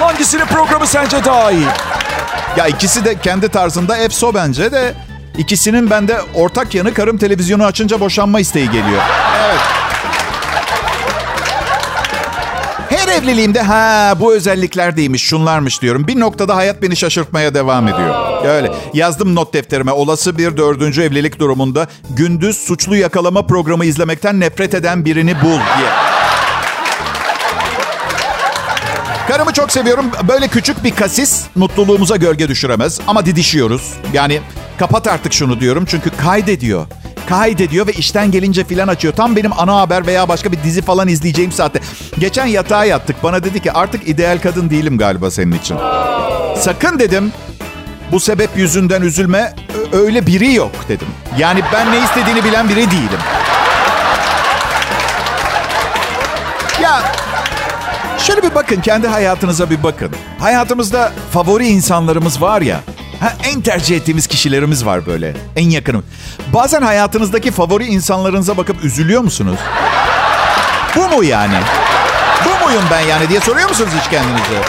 Hangisinin 0.00 0.46
programı 0.46 0.86
sence 0.86 1.24
daha 1.24 1.50
iyi? 1.50 1.66
Ya 2.56 2.66
ikisi 2.66 3.04
de 3.04 3.20
kendi 3.20 3.48
tarzında 3.48 3.96
efso 3.96 4.34
bence 4.34 4.72
de 4.72 4.94
ikisinin 5.38 5.90
bende 5.90 6.20
ortak 6.34 6.74
yanı 6.74 6.94
karım 6.94 7.18
televizyonu 7.18 7.64
açınca 7.64 8.00
boşanma 8.00 8.40
isteği 8.40 8.66
geliyor. 8.66 9.02
Evet. 9.46 9.60
Her 12.88 13.08
evliliğimde 13.08 13.62
ha 13.62 14.14
bu 14.20 14.34
özellikler 14.34 14.96
değilmiş 14.96 15.22
şunlarmış 15.22 15.82
diyorum. 15.82 16.06
Bir 16.06 16.20
noktada 16.20 16.56
hayat 16.56 16.82
beni 16.82 16.96
şaşırtmaya 16.96 17.54
devam 17.54 17.88
ediyor. 17.88 18.44
Öyle 18.44 18.72
yazdım 18.94 19.34
not 19.34 19.54
defterime 19.54 19.92
olası 19.92 20.38
bir 20.38 20.56
dördüncü 20.56 21.02
evlilik 21.02 21.38
durumunda 21.38 21.86
gündüz 22.10 22.56
suçlu 22.56 22.96
yakalama 22.96 23.46
programı 23.46 23.84
izlemekten 23.84 24.40
nefret 24.40 24.74
eden 24.74 25.04
birini 25.04 25.34
bul 25.42 25.58
diye. 25.78 25.88
Karımı 29.28 29.52
çok 29.52 29.72
seviyorum. 29.72 30.06
Böyle 30.28 30.48
küçük 30.48 30.84
bir 30.84 30.94
kasis 30.94 31.44
mutluluğumuza 31.54 32.16
gölge 32.16 32.48
düşüremez. 32.48 33.00
Ama 33.06 33.26
didişiyoruz. 33.26 33.94
Yani 34.12 34.40
kapat 34.78 35.06
artık 35.06 35.32
şunu 35.32 35.60
diyorum 35.60 35.84
çünkü 35.88 36.10
kaydediyor. 36.10 36.86
kaydediyor 37.28 37.86
ve 37.86 37.92
işten 37.92 38.30
gelince 38.30 38.64
filan 38.64 38.88
açıyor. 38.88 39.14
Tam 39.14 39.36
benim 39.36 39.52
ana 39.58 39.76
haber 39.76 40.06
veya 40.06 40.28
başka 40.28 40.52
bir 40.52 40.62
dizi 40.62 40.82
falan 40.82 41.08
izleyeceğim 41.08 41.52
saatte. 41.52 41.80
Geçen 42.18 42.46
yatağa 42.46 42.84
yattık. 42.84 43.22
Bana 43.22 43.44
dedi 43.44 43.62
ki 43.62 43.72
artık 43.72 44.08
ideal 44.08 44.38
kadın 44.42 44.70
değilim 44.70 44.98
galiba 44.98 45.30
senin 45.30 45.52
için. 45.52 45.76
Sakın 46.58 46.98
dedim 46.98 47.32
bu 48.12 48.20
sebep 48.20 48.50
yüzünden 48.56 49.02
üzülme. 49.02 49.54
Öyle 49.92 50.26
biri 50.26 50.54
yok 50.54 50.72
dedim. 50.88 51.06
Yani 51.38 51.60
ben 51.72 51.92
ne 51.92 52.04
istediğini 52.04 52.44
bilen 52.44 52.68
biri 52.68 52.90
değilim. 52.90 53.20
Ya 56.82 57.02
şöyle 58.18 58.42
bir 58.42 58.54
bakın 58.54 58.80
kendi 58.80 59.08
hayatınıza 59.08 59.70
bir 59.70 59.82
bakın. 59.82 60.10
Hayatımızda 60.40 61.12
favori 61.32 61.66
insanlarımız 61.66 62.42
var 62.42 62.60
ya. 62.62 62.80
Ha, 63.20 63.32
en 63.44 63.60
tercih 63.60 63.96
ettiğimiz 63.96 64.26
kişilerimiz 64.26 64.86
var 64.86 65.06
böyle. 65.06 65.34
En 65.56 65.70
yakınım. 65.70 66.04
Bazen 66.54 66.82
hayatınızdaki 66.82 67.50
favori 67.50 67.86
insanlarınıza 67.86 68.56
bakıp 68.56 68.84
üzülüyor 68.84 69.20
musunuz? 69.20 69.58
Bu 70.96 71.08
mu 71.08 71.24
yani? 71.24 71.56
Bu 72.44 72.64
muyum 72.66 72.82
ben 72.90 73.00
yani 73.00 73.28
diye 73.28 73.40
soruyor 73.40 73.68
musunuz 73.68 73.90
hiç 74.00 74.10
kendinize? 74.10 74.62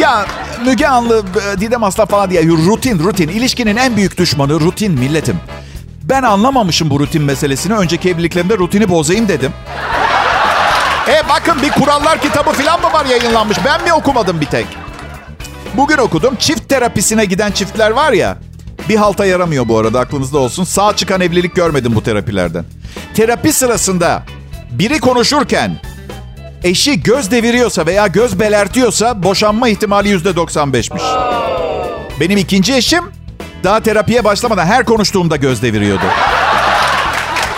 Ya 0.00 0.26
Müge 0.66 0.86
Anlı, 0.86 1.24
e, 1.56 1.60
Didem 1.60 1.84
Aslan 1.84 2.06
falan 2.06 2.30
diye 2.30 2.42
rutin 2.42 2.98
rutin. 2.98 3.28
ilişkinin 3.28 3.76
en 3.76 3.96
büyük 3.96 4.18
düşmanı 4.18 4.60
rutin 4.60 4.92
milletim. 4.92 5.36
Ben 6.02 6.22
anlamamışım 6.22 6.90
bu 6.90 7.00
rutin 7.00 7.22
meselesini. 7.22 7.74
Önceki 7.74 8.10
evliliklerimde 8.10 8.58
rutini 8.58 8.88
bozayım 8.88 9.28
dedim. 9.28 9.52
E 11.08 11.22
bakın 11.28 11.62
bir 11.62 11.70
kurallar 11.70 12.20
kitabı 12.20 12.50
falan 12.50 12.80
mı 12.80 12.92
var 12.92 13.04
yayınlanmış? 13.04 13.58
Ben 13.64 13.84
mi 13.84 13.92
okumadım 13.92 14.40
bir 14.40 14.46
tek? 14.46 14.66
Bugün 15.74 15.98
okudum. 15.98 16.36
Çift 16.36 16.68
terapisine 16.68 17.24
giden 17.24 17.52
çiftler 17.52 17.90
var 17.90 18.12
ya. 18.12 18.36
Bir 18.88 18.96
halta 18.96 19.26
yaramıyor 19.26 19.68
bu 19.68 19.78
arada 19.78 20.00
aklınızda 20.00 20.38
olsun. 20.38 20.64
Sağ 20.64 20.96
çıkan 20.96 21.20
evlilik 21.20 21.54
görmedim 21.56 21.94
bu 21.94 22.02
terapilerden. 22.02 22.64
Terapi 23.14 23.52
sırasında 23.52 24.22
biri 24.70 25.00
konuşurken 25.00 25.76
eşi 26.64 27.02
göz 27.02 27.30
deviriyorsa 27.30 27.86
veya 27.86 28.06
göz 28.06 28.40
belertiyorsa 28.40 29.22
boşanma 29.22 29.68
ihtimali 29.68 30.08
yüzde 30.08 30.30
95'miş. 30.30 31.02
Benim 32.20 32.38
ikinci 32.38 32.74
eşim 32.74 33.04
daha 33.64 33.80
terapiye 33.80 34.24
başlamadan 34.24 34.66
her 34.66 34.84
konuştuğumda 34.84 35.36
göz 35.36 35.62
deviriyordu. 35.62 36.04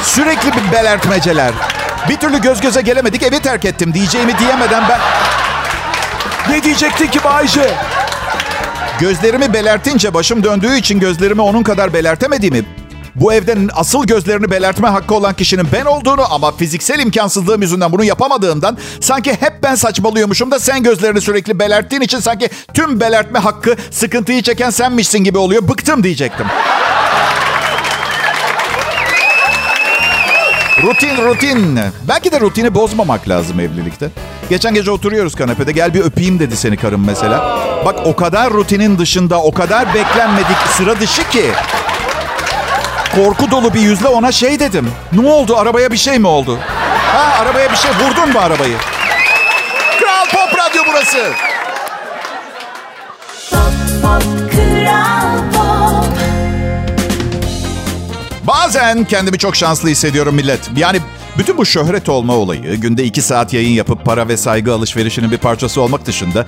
Sürekli 0.02 0.52
bir 0.52 0.72
belertmeceler. 0.72 1.52
Bir 2.08 2.16
türlü 2.16 2.40
göz 2.40 2.60
göze 2.60 2.80
gelemedik 2.80 3.22
evi 3.22 3.40
terk 3.40 3.64
ettim 3.64 3.94
diyeceğimi 3.94 4.38
diyemeden 4.38 4.84
ben 4.88 5.00
Ne 6.50 6.62
diyecektin 6.62 7.06
ki 7.06 7.24
Bayce? 7.24 7.74
Gözlerimi 9.00 9.52
belertince 9.52 10.14
başım 10.14 10.44
döndüğü 10.44 10.76
için 10.76 11.00
gözlerimi 11.00 11.42
onun 11.42 11.62
kadar 11.62 11.94
belertemediğimi 11.94 12.64
bu 13.14 13.32
evde 13.32 13.56
asıl 13.74 14.06
gözlerini 14.06 14.50
belertme 14.50 14.88
hakkı 14.88 15.14
olan 15.14 15.34
kişinin 15.34 15.66
ben 15.72 15.84
olduğunu 15.84 16.34
ama 16.34 16.52
fiziksel 16.56 16.98
imkansızlığım 16.98 17.62
yüzünden 17.62 17.92
bunu 17.92 18.04
yapamadığımdan 18.04 18.78
sanki 19.00 19.32
hep 19.32 19.52
ben 19.62 19.74
saçmalıyormuşum 19.74 20.50
da 20.50 20.58
sen 20.58 20.82
gözlerini 20.82 21.20
sürekli 21.20 21.58
belerttiğin 21.58 22.02
için 22.02 22.20
sanki 22.20 22.48
tüm 22.74 23.00
belertme 23.00 23.38
hakkı 23.38 23.76
sıkıntıyı 23.90 24.42
çeken 24.42 24.70
senmişsin 24.70 25.24
gibi 25.24 25.38
oluyor. 25.38 25.68
Bıktım 25.68 26.02
diyecektim. 26.02 26.46
Rutin 30.84 31.16
rutin. 31.16 31.78
Belki 32.08 32.32
de 32.32 32.40
rutini 32.40 32.74
bozmamak 32.74 33.28
lazım 33.28 33.60
evlilikte. 33.60 34.10
Geçen 34.50 34.74
gece 34.74 34.90
oturuyoruz 34.90 35.34
kanepede. 35.34 35.72
Gel 35.72 35.94
bir 35.94 36.00
öpeyim 36.00 36.38
dedi 36.38 36.56
seni 36.56 36.76
karım 36.76 37.06
mesela. 37.06 37.58
Bak 37.84 37.96
o 38.04 38.16
kadar 38.16 38.50
rutinin 38.52 38.98
dışında, 38.98 39.42
o 39.42 39.52
kadar 39.54 39.94
beklenmedik 39.94 40.56
sıra 40.76 41.00
dışı 41.00 41.28
ki. 41.30 41.44
Korku 43.14 43.50
dolu 43.50 43.74
bir 43.74 43.80
yüzle 43.80 44.08
ona 44.08 44.32
şey 44.32 44.60
dedim. 44.60 44.90
Ne 45.12 45.28
oldu? 45.28 45.56
Arabaya 45.56 45.92
bir 45.92 45.96
şey 45.96 46.18
mi 46.18 46.26
oldu? 46.26 46.58
Ha 47.12 47.42
arabaya 47.42 47.70
bir 47.72 47.76
şey 47.76 47.90
vurdun 47.90 48.32
mu 48.32 48.38
arabayı? 48.38 48.76
Kral 50.00 50.26
Pop 50.26 50.58
Radyo 50.58 50.82
burası. 50.88 51.32
Bazen 58.46 59.04
kendimi 59.04 59.38
çok 59.38 59.56
şanslı 59.56 59.88
hissediyorum 59.88 60.34
millet. 60.34 60.70
Yani 60.76 61.00
bütün 61.38 61.58
bu 61.58 61.66
şöhret 61.66 62.08
olma 62.08 62.32
olayı, 62.34 62.74
günde 62.76 63.04
iki 63.04 63.22
saat 63.22 63.52
yayın 63.52 63.70
yapıp 63.70 64.04
para 64.04 64.28
ve 64.28 64.36
saygı 64.36 64.74
alışverişinin 64.74 65.30
bir 65.30 65.38
parçası 65.38 65.80
olmak 65.80 66.06
dışında... 66.06 66.46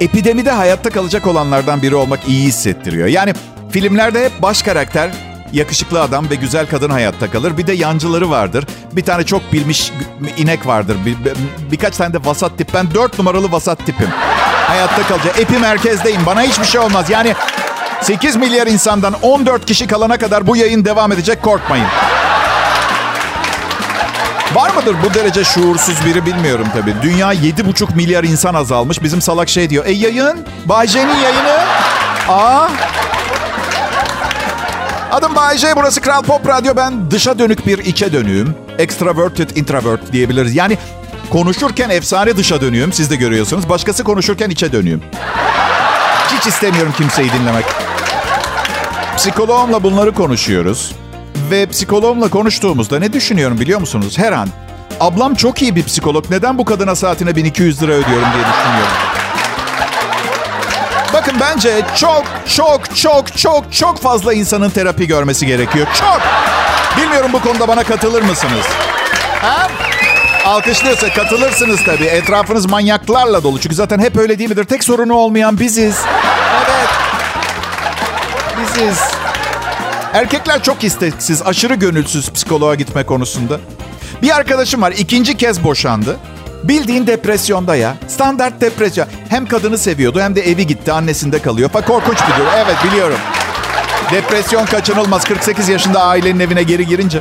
...epidemide 0.00 0.50
hayatta 0.50 0.90
kalacak 0.90 1.26
olanlardan 1.26 1.82
biri 1.82 1.94
olmak 1.94 2.20
iyi 2.28 2.46
hissettiriyor. 2.46 3.06
Yani 3.08 3.34
filmlerde 3.70 4.24
hep 4.24 4.42
baş 4.42 4.62
karakter, 4.62 5.10
yakışıklı 5.52 6.00
adam 6.02 6.30
ve 6.30 6.34
güzel 6.34 6.66
kadın 6.66 6.90
hayatta 6.90 7.30
kalır. 7.30 7.58
Bir 7.58 7.66
de 7.66 7.72
yancıları 7.72 8.30
vardır. 8.30 8.64
Bir 8.92 9.04
tane 9.04 9.26
çok 9.26 9.52
bilmiş 9.52 9.92
inek 10.36 10.66
vardır. 10.66 10.96
Bir, 11.06 11.24
bir- 11.24 11.32
birkaç 11.72 11.96
tane 11.96 12.14
de 12.14 12.18
vasat 12.24 12.58
tip. 12.58 12.74
Ben 12.74 12.94
dört 12.94 13.18
numaralı 13.18 13.52
vasat 13.52 13.86
tipim. 13.86 14.08
Hayatta 14.66 15.02
kalacak. 15.02 15.38
Epi 15.40 15.58
merkezdeyim. 15.58 16.26
Bana 16.26 16.42
hiçbir 16.42 16.64
şey 16.64 16.80
olmaz. 16.80 17.10
Yani 17.10 17.34
8 18.02 18.36
milyar 18.36 18.66
insandan 18.66 19.14
14 19.22 19.66
kişi 19.66 19.86
kalana 19.86 20.18
kadar 20.18 20.46
bu 20.46 20.56
yayın 20.56 20.84
devam 20.84 21.12
edecek 21.12 21.42
korkmayın. 21.42 21.86
Var 24.54 24.74
mıdır 24.74 24.96
bu 25.04 25.14
derece 25.14 25.44
şuursuz 25.44 26.06
biri 26.06 26.26
bilmiyorum 26.26 26.66
tabii. 26.74 26.94
Dünya 27.02 27.34
7,5 27.34 27.96
milyar 27.96 28.24
insan 28.24 28.54
azalmış. 28.54 29.02
Bizim 29.02 29.22
salak 29.22 29.48
şey 29.48 29.70
diyor. 29.70 29.86
E 29.86 29.92
yayın? 29.92 30.46
Bay 30.66 30.86
J'nin 30.86 31.20
yayını? 31.22 31.58
Aa. 32.28 32.68
Adım 35.12 35.34
Bay 35.34 35.58
J. 35.58 35.76
Burası 35.76 36.00
Kral 36.00 36.22
Pop 36.22 36.48
Radyo. 36.48 36.76
Ben 36.76 37.10
dışa 37.10 37.38
dönük 37.38 37.66
bir 37.66 37.78
içe 37.78 38.12
dönüğüm. 38.12 38.54
Extroverted 38.78 39.50
introvert 39.56 40.12
diyebiliriz. 40.12 40.54
Yani 40.54 40.78
konuşurken 41.30 41.90
efsane 41.90 42.36
dışa 42.36 42.60
dönüğüm. 42.60 42.92
Siz 42.92 43.10
de 43.10 43.16
görüyorsunuz. 43.16 43.68
Başkası 43.68 44.04
konuşurken 44.04 44.50
içe 44.50 44.72
dönüğüm. 44.72 45.02
Hiç 46.38 46.46
istemiyorum 46.46 46.94
kimseyi 46.96 47.32
dinlemek. 47.32 47.87
Psikoloğumla 49.18 49.82
bunları 49.82 50.12
konuşuyoruz. 50.14 50.92
Ve 51.50 51.66
psikoloğumla 51.66 52.28
konuştuğumuzda 52.28 52.98
ne 52.98 53.12
düşünüyorum 53.12 53.60
biliyor 53.60 53.80
musunuz? 53.80 54.18
Her 54.18 54.32
an 54.32 54.48
ablam 55.00 55.34
çok 55.34 55.62
iyi 55.62 55.76
bir 55.76 55.84
psikolog. 55.84 56.24
Neden 56.30 56.58
bu 56.58 56.64
kadına 56.64 56.94
saatine 56.94 57.36
1200 57.36 57.82
lira 57.82 57.92
ödüyorum 57.92 58.28
diye 58.34 58.44
düşünüyorum. 58.44 58.92
Bakın 61.12 61.34
bence 61.40 61.82
çok 61.96 62.24
çok 62.56 62.96
çok 62.96 63.36
çok 63.38 63.72
çok 63.72 63.98
fazla 63.98 64.34
insanın 64.34 64.70
terapi 64.70 65.06
görmesi 65.06 65.46
gerekiyor. 65.46 65.86
Çok. 66.00 66.20
Bilmiyorum 67.02 67.30
bu 67.32 67.40
konuda 67.40 67.68
bana 67.68 67.84
katılır 67.84 68.22
mısınız? 68.22 68.66
Ha? 69.42 69.68
Alkışlıyorsa 70.46 71.08
katılırsınız 71.12 71.80
tabii. 71.86 72.04
Etrafınız 72.04 72.66
manyaklarla 72.66 73.42
dolu. 73.42 73.60
Çünkü 73.60 73.74
zaten 73.74 73.98
hep 73.98 74.16
öyle 74.16 74.38
değil 74.38 74.50
midir? 74.50 74.64
Tek 74.64 74.84
sorunu 74.84 75.14
olmayan 75.14 75.58
biziz. 75.58 75.96
Biziz. 78.60 78.98
Erkekler 80.12 80.62
çok 80.62 80.84
isteksiz, 80.84 81.42
aşırı 81.42 81.74
gönülsüz 81.74 82.30
psikoloğa 82.30 82.74
gitme 82.74 83.06
konusunda. 83.06 83.60
Bir 84.22 84.36
arkadaşım 84.36 84.82
var, 84.82 84.92
ikinci 84.92 85.36
kez 85.36 85.64
boşandı. 85.64 86.16
Bildiğin 86.64 87.06
depresyonda 87.06 87.76
ya. 87.76 87.94
Standart 88.08 88.60
depresyon. 88.60 89.06
Hem 89.28 89.46
kadını 89.46 89.78
seviyordu 89.78 90.20
hem 90.20 90.36
de 90.36 90.50
evi 90.50 90.66
gitti, 90.66 90.92
annesinde 90.92 91.42
kalıyor. 91.42 91.68
Fa 91.68 91.84
korkunç 91.84 92.18
bir 92.28 92.36
durum. 92.36 92.52
Evet 92.56 92.76
biliyorum. 92.84 93.18
Depresyon 94.12 94.66
kaçınılmaz. 94.66 95.24
48 95.24 95.68
yaşında 95.68 96.02
ailenin 96.02 96.40
evine 96.40 96.62
geri 96.62 96.86
girince. 96.86 97.20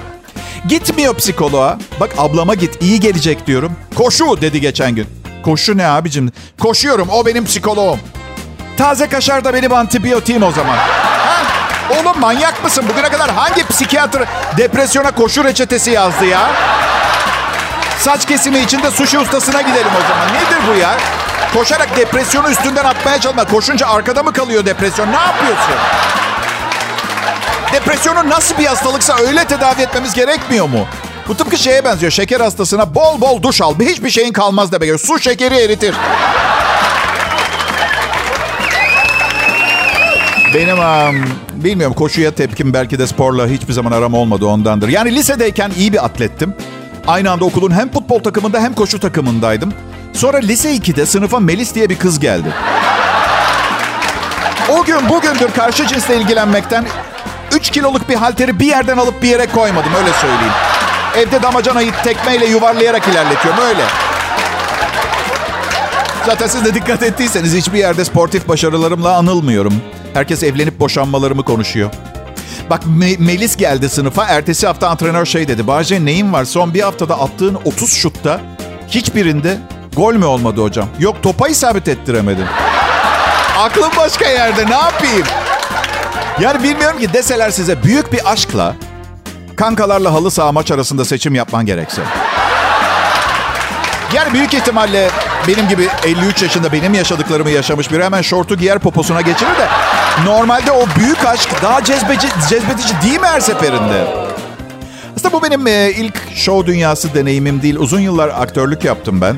Gitmiyor 0.67 1.15
psikoloğa. 1.15 1.77
Bak 1.99 2.09
ablama 2.17 2.55
git 2.55 2.81
iyi 2.81 2.99
gelecek 2.99 3.47
diyorum. 3.47 3.71
Koşu 3.95 4.41
dedi 4.41 4.61
geçen 4.61 4.95
gün. 4.95 5.07
Koşu 5.43 5.77
ne 5.77 5.87
abicim? 5.87 6.31
Koşuyorum 6.59 7.07
o 7.11 7.25
benim 7.25 7.45
psikoloğum. 7.45 7.99
Taze 8.77 9.09
kaşar 9.09 9.43
da 9.43 9.53
benim 9.53 9.73
antibiyotiğim 9.73 10.43
o 10.43 10.51
zaman. 10.51 10.77
Oğlum 11.91 12.19
manyak 12.19 12.63
mısın? 12.63 12.85
Bugüne 12.89 13.09
kadar 13.09 13.31
hangi 13.31 13.67
psikiyatr 13.67 14.23
depresyona 14.57 15.11
koşu 15.11 15.43
reçetesi 15.43 15.91
yazdı 15.91 16.25
ya? 16.25 16.49
Saç 17.99 18.25
kesimi 18.25 18.59
için 18.59 18.83
de 18.83 18.91
sushi 18.91 19.19
ustasına 19.19 19.61
gidelim 19.61 19.91
o 19.99 20.01
zaman. 20.07 20.27
Nedir 20.27 20.67
bu 20.73 20.79
ya? 20.79 20.97
Koşarak 21.53 21.97
depresyonu 21.97 22.49
üstünden 22.49 22.85
atmaya 22.85 23.19
çalışma. 23.19 23.45
Koşunca 23.45 23.87
arkada 23.87 24.23
mı 24.23 24.33
kalıyor 24.33 24.65
depresyon? 24.65 25.07
Ne 25.11 25.17
yapıyorsun? 25.17 25.75
Depresyonu 27.73 28.29
nasıl 28.29 28.57
bir 28.57 28.65
hastalıksa 28.65 29.15
öyle 29.27 29.45
tedavi 29.45 29.81
etmemiz 29.81 30.13
gerekmiyor 30.13 30.69
mu? 30.69 30.87
Bu 31.27 31.37
tıpkı 31.37 31.57
şeye 31.57 31.85
benziyor. 31.85 32.11
Şeker 32.11 32.39
hastasına 32.39 32.95
bol 32.95 33.21
bol 33.21 33.41
duş 33.41 33.61
al. 33.61 33.75
Hiçbir 33.79 34.09
şeyin 34.09 34.33
kalmaz 34.33 34.71
demek. 34.71 34.99
Su 34.99 35.19
şekeri 35.19 35.55
eritir. 35.55 35.95
Benim 40.57 40.79
am, 40.79 41.15
bilmiyorum 41.55 41.95
koşuya 41.95 42.31
tepkim 42.31 42.73
belki 42.73 42.99
de 42.99 43.07
sporla 43.07 43.47
hiçbir 43.47 43.73
zaman 43.73 43.91
aram 43.91 44.13
olmadı 44.13 44.45
ondandır. 44.45 44.89
Yani 44.89 45.15
lisedeyken 45.15 45.71
iyi 45.77 45.93
bir 45.93 46.05
atlettim. 46.05 46.53
Aynı 47.07 47.31
anda 47.31 47.45
okulun 47.45 47.71
hem 47.71 47.91
futbol 47.91 48.19
takımında 48.19 48.59
hem 48.59 48.73
koşu 48.73 48.99
takımındaydım. 48.99 49.73
Sonra 50.13 50.37
lise 50.37 50.75
2'de 50.75 51.05
sınıfa 51.05 51.39
Melis 51.39 51.75
diye 51.75 51.89
bir 51.89 51.99
kız 51.99 52.19
geldi. 52.19 52.47
O 54.69 54.83
gün 54.83 55.09
bugündür 55.09 55.51
karşı 55.55 55.87
cinsle 55.87 56.17
ilgilenmekten 56.17 56.85
3 57.55 57.69
kiloluk 57.69 58.09
bir 58.09 58.15
halteri 58.15 58.59
bir 58.59 58.67
yerden 58.67 58.97
alıp 58.97 59.23
bir 59.23 59.27
yere 59.27 59.45
koymadım 59.45 59.91
öyle 59.99 60.13
söyleyeyim. 60.13 60.53
Evde 61.17 61.43
damacanayı 61.43 61.91
tekmeyle 62.03 62.45
yuvarlayarak 62.45 63.07
ilerletiyorum 63.07 63.63
öyle. 63.69 63.83
Zaten 66.25 66.47
siz 66.47 66.65
de 66.65 66.73
dikkat 66.73 67.03
ettiyseniz 67.03 67.53
hiçbir 67.55 67.77
yerde 67.77 68.05
sportif 68.05 68.47
başarılarımla 68.47 69.15
anılmıyorum. 69.15 69.73
Herkes 70.17 70.43
evlenip 70.43 70.79
boşanmalarımı 70.79 71.43
konuşuyor. 71.43 71.89
Bak 72.69 72.83
Me- 72.83 73.17
Melis 73.17 73.55
geldi 73.55 73.89
sınıfa. 73.89 74.25
Ertesi 74.25 74.67
hafta 74.67 74.89
antrenör 74.89 75.25
şey 75.25 75.47
dedi. 75.47 75.67
Bahçe 75.67 76.05
neyin 76.05 76.33
var? 76.33 76.45
Son 76.45 76.73
bir 76.73 76.81
haftada 76.81 77.19
attığın 77.19 77.57
30 77.65 77.93
şutta 77.93 78.39
hiçbirinde 78.87 79.57
gol 79.95 80.13
mü 80.13 80.25
olmadı 80.25 80.61
hocam? 80.61 80.87
Yok 80.99 81.23
topa 81.23 81.47
isabet 81.47 81.87
ettiremedin. 81.87 82.45
Aklım 83.59 83.91
başka 83.97 84.29
yerde 84.29 84.65
ne 84.65 84.75
yapayım? 84.75 85.27
Yani 86.39 86.63
bilmiyorum 86.63 86.99
ki 86.99 87.13
deseler 87.13 87.51
size 87.51 87.83
büyük 87.83 88.13
bir 88.13 88.31
aşkla 88.31 88.75
kankalarla 89.55 90.13
halı 90.13 90.31
saha 90.31 90.51
maç 90.51 90.71
arasında 90.71 91.05
seçim 91.05 91.35
yapman 91.35 91.65
gerekse. 91.65 92.01
Yani 94.13 94.33
büyük 94.33 94.53
ihtimalle 94.53 95.09
benim 95.47 95.67
gibi 95.67 95.87
53 96.03 96.41
yaşında 96.41 96.71
benim 96.71 96.93
yaşadıklarımı 96.93 97.49
yaşamış 97.49 97.91
biri 97.91 98.03
hemen 98.03 98.21
şortu 98.21 98.55
giyer 98.55 98.79
poposuna 98.79 99.21
geçirir 99.21 99.57
de 99.57 99.67
normalde 100.25 100.71
o 100.71 100.85
büyük 100.99 101.25
aşk 101.25 101.49
daha 101.63 101.83
cezbeci, 101.83 102.27
cezbedici 102.49 102.93
değil 103.03 103.19
mi 103.19 103.27
her 103.27 103.39
seferinde? 103.39 104.07
Aslında 105.17 105.33
bu 105.33 105.43
benim 105.43 105.67
e, 105.67 105.91
ilk 105.91 106.35
show 106.35 106.67
dünyası 106.71 107.13
deneyimim 107.13 107.61
değil. 107.61 107.75
Uzun 107.75 107.99
yıllar 107.99 108.27
aktörlük 108.29 108.83
yaptım 108.83 109.21
ben. 109.21 109.35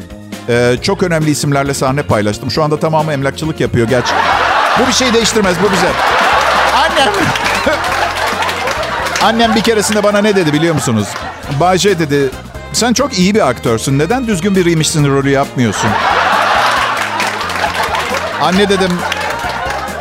E, 0.49 0.77
çok 0.81 1.03
önemli 1.03 1.31
isimlerle 1.31 1.73
sahne 1.73 2.03
paylaştım. 2.03 2.51
Şu 2.51 2.63
anda 2.63 2.79
tamamı 2.79 3.13
emlakçılık 3.13 3.59
yapıyor 3.59 3.87
gerçi. 3.87 4.13
Bu 4.79 4.87
bir 4.87 4.93
şey 4.93 5.13
değiştirmez, 5.13 5.55
bu 5.63 5.69
güzel. 5.69 5.91
Annem... 6.75 7.13
Annem 9.23 9.55
bir 9.55 9.61
keresinde 9.61 10.03
bana 10.03 10.21
ne 10.21 10.35
dedi 10.35 10.53
biliyor 10.53 10.75
musunuz? 10.75 11.07
Bayce 11.59 11.99
dedi, 11.99 12.29
sen 12.73 12.93
çok 12.93 13.19
iyi 13.19 13.35
bir 13.35 13.49
aktörsün. 13.49 13.99
Neden 13.99 14.27
düzgün 14.27 14.55
biriymişsin 14.55 15.07
rolü 15.11 15.29
yapmıyorsun? 15.29 15.89
Anne 18.41 18.69
dedim, 18.69 18.91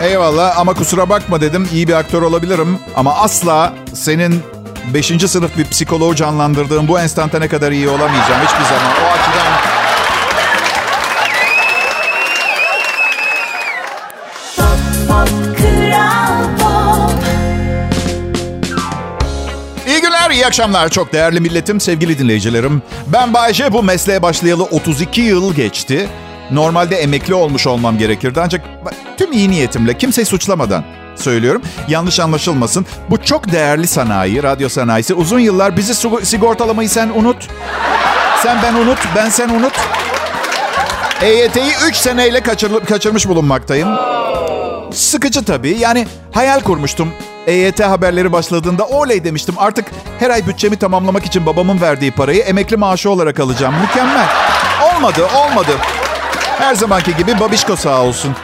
eyvallah 0.01 0.59
ama 0.59 0.75
kusura 0.75 1.09
bakma 1.09 1.41
dedim. 1.41 1.69
iyi 1.73 1.89
bir 1.89 1.93
aktör 1.93 2.23
olabilirim. 2.23 2.79
Ama 2.97 3.15
asla 3.15 3.73
senin 3.95 4.43
5. 4.95 5.07
sınıf 5.07 5.57
bir 5.57 5.65
psikoloğu 5.65 6.15
canlandırdığın 6.15 6.89
bu 6.89 7.01
enstantane 7.01 7.49
kadar 7.49 7.73
iyi 7.73 7.89
olamayacağım 7.89 8.41
hiçbir 8.43 8.65
zaman. 8.65 8.93
O 9.15 9.18
akşamlar. 20.49 20.89
Çok 20.89 21.13
değerli 21.13 21.41
milletim, 21.41 21.81
sevgili 21.81 22.19
dinleyicilerim. 22.19 22.83
Ben 23.07 23.35
Bayce, 23.35 23.73
bu 23.73 23.83
mesleğe 23.83 24.23
başlayalı 24.23 24.63
32 24.65 25.21
yıl 25.21 25.55
geçti. 25.55 26.09
Normalde 26.51 26.97
emekli 26.97 27.35
olmuş 27.35 27.67
olmam 27.67 27.99
gerekirdi 27.99 28.41
ancak 28.45 28.65
tüm 29.19 29.33
iyi 29.33 29.51
niyetimle, 29.51 29.99
kimseyi 29.99 30.25
suçlamadan 30.25 30.85
söylüyorum. 31.17 31.63
Yanlış 31.89 32.21
anlaşılmasın. 32.21 32.87
Bu 33.11 33.23
çok 33.25 33.53
değerli 33.53 33.87
sanayi, 33.87 34.43
radyo 34.43 34.69
sanayisi. 34.69 35.15
Uzun 35.15 35.39
yıllar 35.39 35.77
bizi 35.77 35.95
sigortalamayı 36.27 36.89
sen 36.89 37.09
unut. 37.15 37.49
Sen 38.43 38.59
ben 38.63 38.75
unut, 38.75 38.99
ben 39.17 39.29
sen 39.29 39.49
unut. 39.49 39.73
EYT'yi 41.23 41.73
3 41.89 41.97
seneyle 41.97 42.41
kaçır- 42.41 42.85
kaçırmış 42.85 43.29
bulunmaktayım. 43.29 43.89
Sıkıcı 44.93 45.45
tabii. 45.45 45.77
Yani 45.81 46.07
hayal 46.33 46.61
kurmuştum. 46.61 47.09
EYT 47.49 47.81
haberleri 47.81 48.33
başladığında 48.33 48.87
oley 48.87 49.25
demiştim. 49.25 49.55
Artık 49.59 49.91
her 50.19 50.31
ay 50.31 50.47
bütçemi 50.47 50.77
tamamlamak 50.77 51.27
için 51.27 51.47
babamın 51.47 51.81
verdiği 51.81 52.11
parayı 52.11 52.41
emekli 52.41 52.77
maaşı 52.77 53.11
olarak 53.11 53.41
alacağım. 53.41 53.75
Mükemmel. 53.81 54.27
Olmadı, 54.95 55.27
olmadı. 55.37 55.71
Her 56.59 56.75
zamanki 56.75 57.17
gibi 57.17 57.41
babişko 57.41 57.77
sağ 57.77 58.03
olsun. 58.03 58.37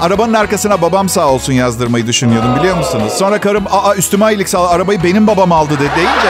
Arabanın 0.00 0.34
arkasına 0.34 0.82
babam 0.82 1.08
sağ 1.08 1.28
olsun 1.28 1.52
yazdırmayı 1.52 2.06
düşünüyordum 2.06 2.56
biliyor 2.56 2.76
musunuz? 2.76 3.12
Sonra 3.12 3.40
karım 3.40 3.64
aa 3.70 3.94
üstüme 3.94 4.24
aylık 4.24 4.48
sağ 4.48 4.68
arabayı 4.68 5.02
benim 5.02 5.26
babam 5.26 5.52
aldı 5.52 5.74
dedi 5.74 5.90
deyince. 5.96 6.28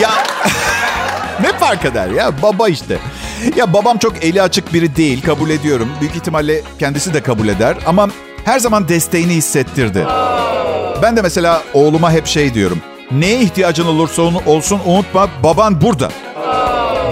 Ya 0.00 0.10
ne 1.42 1.58
fark 1.58 1.84
eder 1.84 2.08
ya 2.08 2.42
baba 2.42 2.68
işte. 2.68 2.98
Ya 3.56 3.72
babam 3.72 3.98
çok 3.98 4.24
eli 4.24 4.42
açık 4.42 4.74
biri 4.74 4.96
değil 4.96 5.22
kabul 5.22 5.50
ediyorum. 5.50 5.88
Büyük 6.00 6.16
ihtimalle 6.16 6.62
kendisi 6.78 7.14
de 7.14 7.22
kabul 7.22 7.48
eder 7.48 7.76
ama 7.86 8.08
her 8.44 8.58
zaman 8.58 8.88
desteğini 8.88 9.32
hissettirdi. 9.34 10.06
Ben 11.02 11.16
de 11.16 11.22
mesela 11.22 11.62
oğluma 11.74 12.12
hep 12.12 12.26
şey 12.26 12.54
diyorum. 12.54 12.78
Neye 13.10 13.40
ihtiyacın 13.40 13.86
olursa 13.86 14.22
olsun 14.46 14.80
unutma 14.86 15.28
baban 15.42 15.80
burada. 15.80 16.08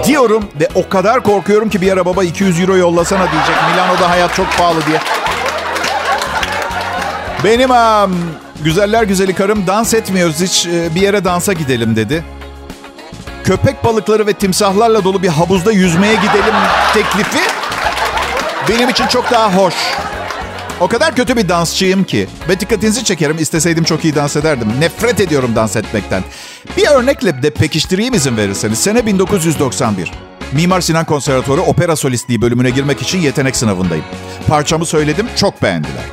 Diyorum 0.05 0.43
ve 0.59 0.67
o 0.75 0.89
kadar 0.89 1.23
korkuyorum 1.23 1.69
ki 1.69 1.81
bir 1.81 1.91
ara 1.91 2.05
baba 2.05 2.23
200 2.23 2.59
euro 2.59 2.77
yollasana 2.77 3.31
diyecek. 3.31 3.55
Milano'da 3.71 4.09
hayat 4.09 4.35
çok 4.35 4.57
pahalı 4.57 4.85
diye. 4.85 4.99
Benim 7.43 7.71
am, 7.71 8.11
güzeller 8.61 9.03
güzeli 9.03 9.33
karım 9.33 9.67
dans 9.67 9.93
etmiyoruz 9.93 10.41
hiç 10.41 10.67
e, 10.67 10.95
bir 10.95 11.01
yere 11.01 11.25
dansa 11.25 11.53
gidelim 11.53 11.95
dedi. 11.95 12.23
Köpek 13.43 13.83
balıkları 13.83 14.27
ve 14.27 14.33
timsahlarla 14.33 15.03
dolu 15.03 15.23
bir 15.23 15.27
havuzda 15.27 15.71
yüzmeye 15.71 16.15
gidelim 16.15 16.55
teklifi 16.93 17.39
benim 18.69 18.89
için 18.89 19.07
çok 19.07 19.31
daha 19.31 19.53
hoş. 19.53 19.73
O 20.79 20.87
kadar 20.87 21.15
kötü 21.15 21.37
bir 21.37 21.49
dansçıyım 21.49 22.03
ki. 22.03 22.27
Ve 22.49 22.59
dikkatinizi 22.59 23.03
çekerim. 23.03 23.37
isteseydim 23.39 23.83
çok 23.83 24.05
iyi 24.05 24.15
dans 24.15 24.35
ederdim. 24.35 24.67
Nefret 24.79 25.19
ediyorum 25.19 25.51
dans 25.55 25.75
etmekten. 25.75 26.23
Bir 26.77 26.87
örnekle 26.87 27.43
de 27.43 27.49
pekiştireyim 27.49 28.13
izin 28.13 28.37
verirseniz. 28.37 28.79
Sene 28.79 29.05
1991. 29.05 30.11
Mimar 30.51 30.81
Sinan 30.81 31.05
Konservatuarı 31.05 31.61
opera 31.61 31.95
solistliği 31.95 32.41
bölümüne 32.41 32.69
girmek 32.69 33.01
için 33.01 33.19
yetenek 33.19 33.55
sınavındayım. 33.55 34.05
Parçamı 34.47 34.85
söyledim, 34.85 35.27
çok 35.35 35.61
beğendiler. 35.61 36.03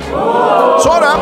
Sonra 0.83 1.17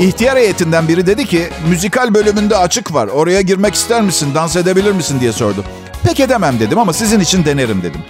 ihtiyar 0.00 0.38
heyetinden 0.38 0.88
biri 0.88 1.06
dedi 1.06 1.26
ki 1.26 1.48
müzikal 1.68 2.14
bölümünde 2.14 2.56
açık 2.56 2.94
var. 2.94 3.06
Oraya 3.06 3.40
girmek 3.40 3.74
ister 3.74 4.02
misin, 4.02 4.34
dans 4.34 4.56
edebilir 4.56 4.92
misin 4.92 5.20
diye 5.20 5.32
sordu. 5.32 5.64
Pek 6.02 6.20
edemem 6.20 6.60
dedim 6.60 6.78
ama 6.78 6.92
sizin 6.92 7.20
için 7.20 7.44
denerim 7.44 7.82
dedim. 7.82 8.00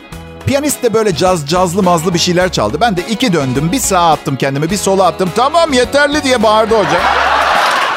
Piyanist 0.47 0.83
de 0.83 0.95
böyle 0.95 1.17
caz, 1.17 1.47
cazlı 1.49 1.83
mazlı 1.83 2.15
bir 2.15 2.19
şeyler 2.19 2.53
çaldı. 2.53 2.79
Ben 2.81 2.97
de 2.97 3.03
iki 3.11 3.33
döndüm. 3.33 3.73
Bir 3.73 3.79
sağa 3.79 4.11
attım 4.11 4.37
kendimi, 4.37 4.71
bir 4.71 4.77
sola 4.77 5.07
attım. 5.07 5.31
Tamam 5.37 5.73
yeterli 5.73 6.23
diye 6.23 6.43
bağırdı 6.43 6.79
hoca. 6.79 7.01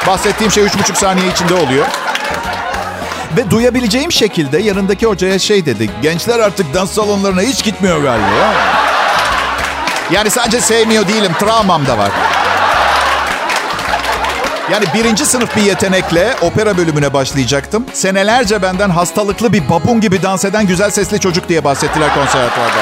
Bahsettiğim 0.06 0.52
şey 0.52 0.64
üç 0.64 0.78
buçuk 0.78 0.96
saniye 0.96 1.28
içinde 1.28 1.54
oluyor. 1.54 1.86
Ve 3.36 3.50
duyabileceğim 3.50 4.12
şekilde 4.12 4.58
yanındaki 4.58 5.06
hocaya 5.06 5.38
şey 5.38 5.66
dedi. 5.66 5.90
Gençler 6.02 6.38
artık 6.38 6.74
dans 6.74 6.90
salonlarına 6.90 7.40
hiç 7.42 7.64
gitmiyor 7.64 8.02
galiba. 8.02 8.54
Yani 10.10 10.30
sadece 10.30 10.60
sevmiyor 10.60 11.08
değilim, 11.08 11.32
travmam 11.40 11.86
da 11.86 11.98
var. 11.98 12.10
Yani 14.72 14.84
birinci 14.94 15.26
sınıf 15.26 15.56
bir 15.56 15.62
yetenekle 15.62 16.34
opera 16.42 16.76
bölümüne 16.76 17.12
başlayacaktım. 17.12 17.86
Senelerce 17.92 18.62
benden 18.62 18.90
hastalıklı 18.90 19.52
bir 19.52 19.70
babun 19.70 20.00
gibi 20.00 20.22
dans 20.22 20.44
eden 20.44 20.66
güzel 20.66 20.90
sesli 20.90 21.20
çocuk 21.20 21.48
diye 21.48 21.64
bahsettiler 21.64 22.14
konservatuvarda. 22.14 22.78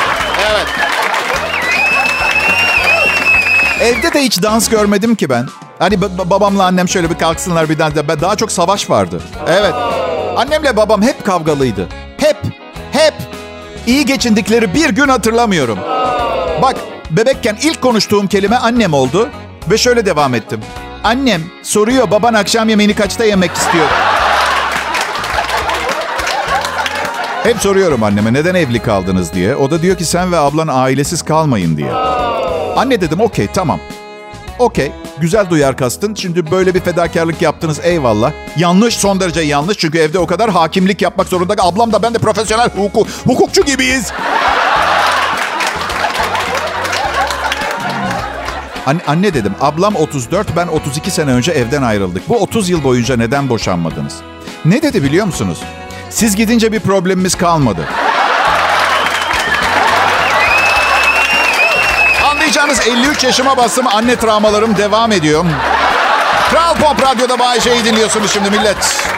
Evet. 0.51 0.67
Evde 3.81 4.13
de 4.15 4.23
hiç 4.23 4.43
dans 4.43 4.69
görmedim 4.69 5.15
ki 5.15 5.29
ben. 5.31 5.47
Hani 5.79 5.95
ba- 5.95 6.31
babamla 6.31 6.65
annem 6.65 6.89
şöyle 6.89 7.11
bir 7.11 7.19
kalksınlar 7.19 7.69
bir 7.69 7.79
dans. 7.79 7.93
Ben 8.09 8.21
daha 8.21 8.37
çok 8.37 8.53
savaş 8.53 8.91
vardı. 8.91 9.23
Evet. 9.49 9.75
Annemle 10.37 10.77
babam 10.77 11.03
hep 11.03 11.25
kavgalıydı. 11.27 11.89
Hep. 12.19 12.37
Hep. 12.93 13.15
İyi 13.87 14.07
geçindikleri 14.07 14.75
bir 14.75 14.89
gün 14.91 15.09
hatırlamıyorum. 15.09 15.79
Bak 16.63 16.77
bebekken 17.11 17.57
ilk 17.63 17.83
konuştuğum 17.83 18.27
kelime 18.27 18.57
annem 18.57 18.95
oldu. 18.95 19.29
Ve 19.71 19.79
şöyle 19.79 20.07
devam 20.07 20.35
ettim. 20.35 20.61
Annem 21.05 21.43
soruyor 21.63 22.11
baban 22.11 22.35
akşam 22.35 22.69
yemeğini 22.69 22.95
kaçta 22.95 23.25
yemek 23.25 23.53
istiyor? 23.53 23.87
Hep 27.43 27.57
soruyorum 27.57 28.03
anneme 28.03 28.33
neden 28.33 28.55
evli 28.55 28.79
kaldınız 28.79 29.33
diye. 29.33 29.57
O 29.57 29.71
da 29.71 29.83
diyor 29.83 29.97
ki 29.97 30.05
sen 30.05 30.33
ve 30.33 30.39
ablan 30.39 30.69
ailesiz 30.69 31.23
kalmayın 31.23 31.77
diye. 31.77 31.93
Anne 32.77 33.01
dedim 33.01 33.21
okey 33.21 33.47
tamam. 33.55 33.81
Okey 34.59 34.93
güzel 35.19 35.51
duyar 35.51 35.77
kastın. 35.77 36.15
Şimdi 36.15 36.51
böyle 36.51 36.75
bir 36.75 36.81
fedakarlık 36.81 37.43
yaptınız 37.43 37.81
eyvallah. 37.83 38.33
Yanlış 38.57 38.95
son 38.97 39.21
derece 39.21 39.41
yanlış 39.41 39.79
çünkü 39.79 39.99
evde 39.99 40.19
o 40.19 40.27
kadar 40.27 40.51
hakimlik 40.51 41.03
yapmak 41.03 41.29
zorunda. 41.29 41.55
Ablam 41.59 41.93
da 41.93 42.03
ben 42.03 42.15
de 42.15 42.19
profesyonel 42.19 42.69
hukuk, 42.77 43.07
hukukçu 43.27 43.63
gibiyiz. 43.65 44.13
Anne, 48.87 49.01
anne 49.07 49.35
dedim, 49.35 49.55
ablam 49.61 49.97
34, 49.97 50.57
ben 50.57 50.67
32 50.67 51.11
sene 51.11 51.31
önce 51.31 51.53
evden 51.53 51.83
ayrıldık. 51.83 52.29
Bu 52.29 52.37
30 52.37 52.69
yıl 52.69 52.85
boyunca 52.85 53.17
neden 53.17 53.49
boşanmadınız? 53.49 54.15
Ne 54.65 54.83
dedi 54.83 55.03
biliyor 55.03 55.27
musunuz? 55.27 55.59
Siz 56.11 56.37
gidince 56.37 56.73
bir 56.73 56.81
problemimiz 56.81 57.35
kalmadı. 57.35 57.81
Anlayacağınız 62.31 62.81
53 62.87 63.25
yaşıma 63.25 63.57
bastım, 63.57 63.87
anne 63.87 64.17
travmalarım 64.17 64.77
devam 64.77 65.13
ediyor. 65.13 65.45
Kral 66.51 66.75
Pop 66.75 67.03
Radyo'da 67.03 67.39
Bay 67.39 67.61
J'yi 67.61 67.85
dinliyorsunuz 67.85 68.33
şimdi 68.33 68.51
millet. 68.51 69.09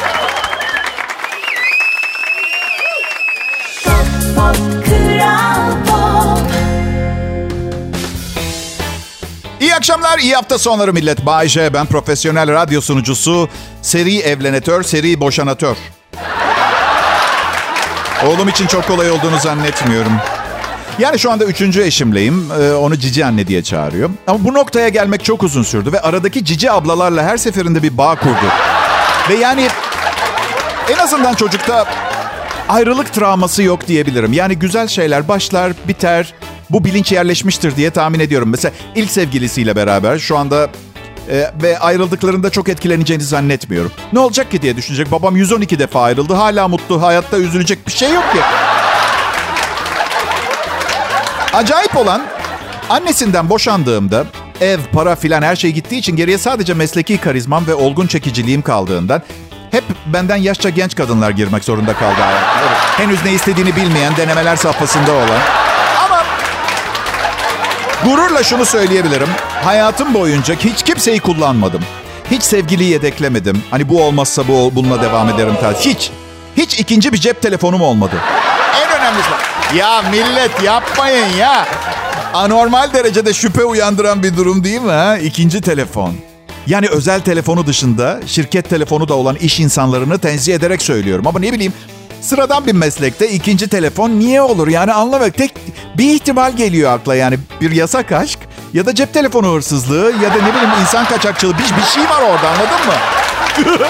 Akşamlar, 9.94 10.18
iyi 10.18 10.34
hafta 10.34 10.58
sonları 10.58 10.92
millet. 10.92 11.26
Bay 11.26 11.48
J, 11.48 11.72
ben 11.74 11.86
profesyonel 11.86 12.52
radyo 12.52 12.80
sunucusu, 12.80 13.48
seri 13.82 14.18
evlenetör, 14.18 14.82
seri 14.82 15.20
boşanatör. 15.20 15.76
Oğlum 18.26 18.48
için 18.48 18.66
çok 18.66 18.86
kolay 18.86 19.10
olduğunu 19.10 19.38
zannetmiyorum. 19.38 20.12
Yani 20.98 21.18
şu 21.18 21.32
anda 21.32 21.44
üçüncü 21.44 21.82
eşimleyim. 21.82 22.50
Ee, 22.60 22.72
onu 22.72 22.98
cici 22.98 23.24
anne 23.24 23.46
diye 23.46 23.62
çağırıyor. 23.62 24.10
Ama 24.26 24.44
bu 24.44 24.54
noktaya 24.54 24.88
gelmek 24.88 25.24
çok 25.24 25.42
uzun 25.42 25.62
sürdü 25.62 25.92
ve 25.92 26.00
aradaki 26.00 26.44
cici 26.44 26.72
ablalarla 26.72 27.22
her 27.22 27.36
seferinde 27.36 27.82
bir 27.82 27.98
bağ 27.98 28.14
kurdu. 28.14 28.46
Ve 29.30 29.34
yani 29.34 29.68
en 30.88 30.98
azından 30.98 31.34
çocukta 31.34 31.86
ayrılık 32.68 33.12
travması 33.12 33.62
yok 33.62 33.86
diyebilirim. 33.88 34.32
Yani 34.32 34.58
güzel 34.58 34.88
şeyler 34.88 35.28
başlar, 35.28 35.72
biter. 35.88 36.34
Bu 36.74 36.84
bilinç 36.84 37.12
yerleşmiştir 37.12 37.76
diye 37.76 37.90
tahmin 37.90 38.20
ediyorum. 38.20 38.48
Mesela 38.48 38.74
ilk 38.94 39.10
sevgilisiyle 39.10 39.76
beraber 39.76 40.18
şu 40.18 40.38
anda 40.38 40.68
e, 41.30 41.50
ve 41.62 41.78
ayrıldıklarında 41.78 42.50
çok 42.50 42.68
etkileneceğini 42.68 43.22
zannetmiyorum. 43.22 43.92
Ne 44.12 44.18
olacak 44.18 44.50
ki 44.50 44.62
diye 44.62 44.76
düşünecek. 44.76 45.10
Babam 45.12 45.36
112 45.36 45.78
defa 45.78 46.02
ayrıldı. 46.02 46.34
Hala 46.34 46.68
mutlu. 46.68 47.02
Hayatta 47.02 47.38
üzülecek 47.38 47.86
bir 47.86 47.92
şey 47.92 48.12
yok 48.12 48.32
ki. 48.32 48.38
Acayip 51.52 51.96
olan 51.96 52.22
annesinden 52.90 53.50
boşandığımda 53.50 54.26
ev, 54.60 54.78
para 54.92 55.16
filan 55.16 55.42
her 55.42 55.56
şey 55.56 55.72
gittiği 55.72 55.96
için 55.96 56.16
geriye 56.16 56.38
sadece 56.38 56.74
mesleki 56.74 57.18
karizmam 57.18 57.66
ve 57.66 57.74
olgun 57.74 58.06
çekiciliğim 58.06 58.62
kaldığından 58.62 59.22
hep 59.70 59.84
benden 60.06 60.36
yaşça 60.36 60.68
genç 60.68 60.94
kadınlar 60.94 61.30
girmek 61.30 61.64
zorunda 61.64 61.94
kaldı. 61.94 62.20
Evet, 62.60 62.78
Henüz 62.96 63.24
ne 63.24 63.32
istediğini 63.32 63.76
bilmeyen, 63.76 64.16
denemeler 64.16 64.56
safhasında 64.56 65.12
olan. 65.12 65.63
Gururla 68.04 68.42
şunu 68.42 68.64
söyleyebilirim. 68.64 69.28
Hayatım 69.64 70.14
boyunca 70.14 70.54
hiç 70.54 70.82
kimseyi 70.82 71.20
kullanmadım. 71.20 71.80
Hiç 72.30 72.42
sevgiliyi 72.42 72.90
yedeklemedim. 72.90 73.62
Hani 73.70 73.88
bu 73.88 74.02
olmazsa 74.02 74.48
bu 74.48 74.72
bununla 74.74 75.02
devam 75.02 75.28
ederim 75.28 75.54
tarzı. 75.60 75.88
Hiç. 75.88 76.10
Hiç 76.56 76.80
ikinci 76.80 77.12
bir 77.12 77.18
cep 77.18 77.42
telefonum 77.42 77.82
olmadı. 77.82 78.14
En 78.82 79.00
önemlisi. 79.00 79.28
Ya 79.76 80.02
millet 80.02 80.62
yapmayın 80.62 81.36
ya. 81.38 81.66
Anormal 82.34 82.92
derecede 82.92 83.34
şüphe 83.34 83.64
uyandıran 83.64 84.22
bir 84.22 84.36
durum 84.36 84.64
değil 84.64 84.80
mi 84.80 84.90
ha? 84.90 85.18
İkinci 85.18 85.60
telefon. 85.60 86.14
Yani 86.66 86.88
özel 86.88 87.20
telefonu 87.20 87.66
dışında 87.66 88.20
şirket 88.26 88.70
telefonu 88.70 89.08
da 89.08 89.14
olan 89.14 89.36
iş 89.36 89.60
insanlarını 89.60 90.18
tenzih 90.18 90.54
ederek 90.54 90.82
söylüyorum. 90.82 91.26
Ama 91.26 91.38
ne 91.38 91.52
bileyim 91.52 91.72
sıradan 92.24 92.66
bir 92.66 92.72
meslekte 92.72 93.30
ikinci 93.30 93.68
telefon 93.68 94.10
niye 94.10 94.42
olur? 94.42 94.68
Yani 94.68 94.92
anlamak 94.92 95.34
tek 95.34 95.54
bir 95.98 96.14
ihtimal 96.14 96.52
geliyor 96.52 96.92
akla 96.92 97.14
yani 97.14 97.38
bir 97.60 97.70
yasak 97.70 98.12
aşk 98.12 98.38
ya 98.72 98.86
da 98.86 98.94
cep 98.94 99.14
telefonu 99.14 99.54
hırsızlığı 99.54 100.12
ya 100.22 100.30
da 100.30 100.42
ne 100.42 100.54
bileyim 100.54 100.70
insan 100.80 101.04
kaçakçılığı 101.04 101.54
bir, 101.54 101.76
bir 101.76 101.82
şey 101.94 102.04
var 102.04 102.22
orada 102.22 102.48
anladın 102.48 102.86
mı? 102.86 102.94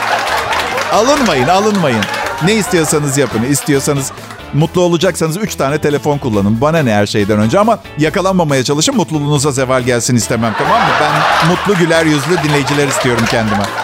alınmayın 0.92 1.48
alınmayın. 1.48 2.04
Ne 2.44 2.54
istiyorsanız 2.54 3.18
yapın. 3.18 3.42
İstiyorsanız 3.42 4.12
mutlu 4.54 4.80
olacaksanız 4.80 5.36
3 5.36 5.54
tane 5.54 5.78
telefon 5.78 6.18
kullanın. 6.18 6.60
Bana 6.60 6.78
ne 6.78 6.94
her 6.94 7.06
şeyden 7.06 7.38
önce 7.38 7.58
ama 7.58 7.78
yakalanmamaya 7.98 8.64
çalışın. 8.64 8.96
Mutluluğunuza 8.96 9.50
zeval 9.50 9.82
gelsin 9.82 10.16
istemem 10.16 10.54
tamam 10.58 10.80
mı? 10.80 10.88
Ben 11.00 11.48
mutlu 11.50 11.74
güler 11.84 12.06
yüzlü 12.06 12.42
dinleyiciler 12.44 12.88
istiyorum 12.88 13.24
kendime. 13.30 13.83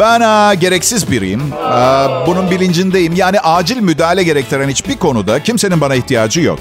Ben 0.00 0.20
aa, 0.20 0.54
gereksiz 0.54 1.10
biriyim. 1.10 1.42
Aa, 1.62 2.26
bunun 2.26 2.50
bilincindeyim. 2.50 3.14
Yani 3.16 3.40
acil 3.40 3.80
müdahale 3.80 4.22
gerektiren 4.22 4.68
hiçbir 4.68 4.96
konuda 4.96 5.42
kimsenin 5.42 5.80
bana 5.80 5.94
ihtiyacı 5.94 6.40
yok. 6.40 6.58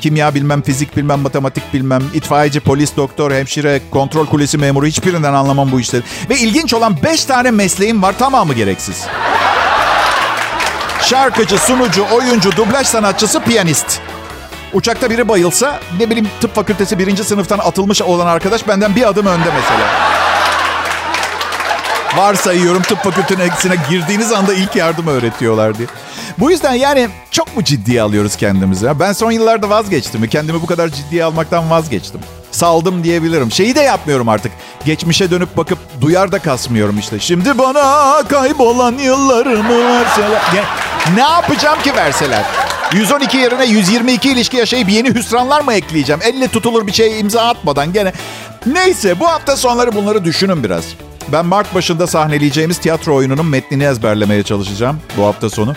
Kimya 0.00 0.34
bilmem, 0.34 0.62
fizik 0.62 0.96
bilmem, 0.96 1.20
matematik 1.20 1.74
bilmem, 1.74 2.02
itfaiyeci, 2.14 2.60
polis, 2.60 2.96
doktor, 2.96 3.32
hemşire, 3.32 3.80
kontrol 3.90 4.26
kulesi 4.26 4.58
memuru 4.58 4.86
hiçbirinden 4.86 5.32
anlamam 5.32 5.72
bu 5.72 5.80
işleri. 5.80 6.02
Ve 6.30 6.38
ilginç 6.38 6.74
olan 6.74 6.96
5 7.02 7.24
tane 7.24 7.50
mesleğim 7.50 8.02
var 8.02 8.18
tamamı 8.18 8.54
gereksiz. 8.54 9.06
Şarkıcı, 11.02 11.58
sunucu, 11.58 12.06
oyuncu, 12.12 12.56
dublaj 12.56 12.86
sanatçısı, 12.86 13.40
piyanist. 13.40 14.00
Uçakta 14.72 15.10
biri 15.10 15.28
bayılsa 15.28 15.80
ne 15.98 16.10
bileyim 16.10 16.28
tıp 16.40 16.54
fakültesi 16.54 16.98
birinci 16.98 17.24
sınıftan 17.24 17.58
atılmış 17.58 18.02
olan 18.02 18.26
arkadaş 18.26 18.68
benden 18.68 18.96
bir 18.96 19.08
adım 19.08 19.26
önde 19.26 19.48
mesela. 19.54 20.17
Varsayıyorum 22.16 22.82
tıp 22.82 22.98
fakültesine 23.04 23.76
girdiğiniz 23.90 24.32
anda 24.32 24.54
ilk 24.54 24.76
yardım 24.76 25.06
öğretiyorlar 25.06 25.78
diye. 25.78 25.88
Bu 26.38 26.50
yüzden 26.50 26.74
yani 26.74 27.08
çok 27.30 27.56
mu 27.56 27.64
ciddiye 27.64 28.02
alıyoruz 28.02 28.36
kendimizi? 28.36 29.00
Ben 29.00 29.12
son 29.12 29.30
yıllarda 29.30 29.70
vazgeçtim. 29.70 30.26
Kendimi 30.28 30.62
bu 30.62 30.66
kadar 30.66 30.88
ciddiye 30.88 31.24
almaktan 31.24 31.70
vazgeçtim. 31.70 32.20
Saldım 32.50 33.04
diyebilirim. 33.04 33.52
Şeyi 33.52 33.74
de 33.74 33.80
yapmıyorum 33.80 34.28
artık. 34.28 34.52
Geçmişe 34.84 35.30
dönüp 35.30 35.56
bakıp 35.56 35.78
duyar 36.00 36.32
da 36.32 36.38
kasmıyorum 36.38 36.98
işte. 36.98 37.18
Şimdi 37.18 37.58
bana 37.58 38.22
kaybolan 38.28 38.98
yıllarımı 38.98 39.84
verseler. 39.84 40.42
Ne 41.14 41.20
yapacağım 41.22 41.82
ki 41.82 41.94
verseler? 41.96 42.44
112 42.92 43.36
yerine 43.36 43.66
122 43.66 44.30
ilişki 44.30 44.56
yaşayıp 44.56 44.90
yeni 44.90 45.14
hüsranlar 45.14 45.60
mı 45.60 45.72
ekleyeceğim? 45.74 46.20
Elle 46.24 46.48
tutulur 46.48 46.86
bir 46.86 46.92
şeye 46.92 47.18
imza 47.18 47.42
atmadan 47.42 47.92
gene. 47.92 48.12
Neyse 48.66 49.20
bu 49.20 49.28
hafta 49.28 49.56
sonları 49.56 49.94
bunları 49.94 50.24
düşünün 50.24 50.64
biraz. 50.64 50.84
Ben 51.32 51.46
Mart 51.46 51.74
başında 51.74 52.06
sahneleyeceğimiz 52.06 52.78
tiyatro 52.78 53.14
oyununun 53.14 53.46
metnini 53.46 53.84
ezberlemeye 53.84 54.42
çalışacağım 54.42 55.00
bu 55.16 55.24
hafta 55.24 55.50
sonu. 55.50 55.74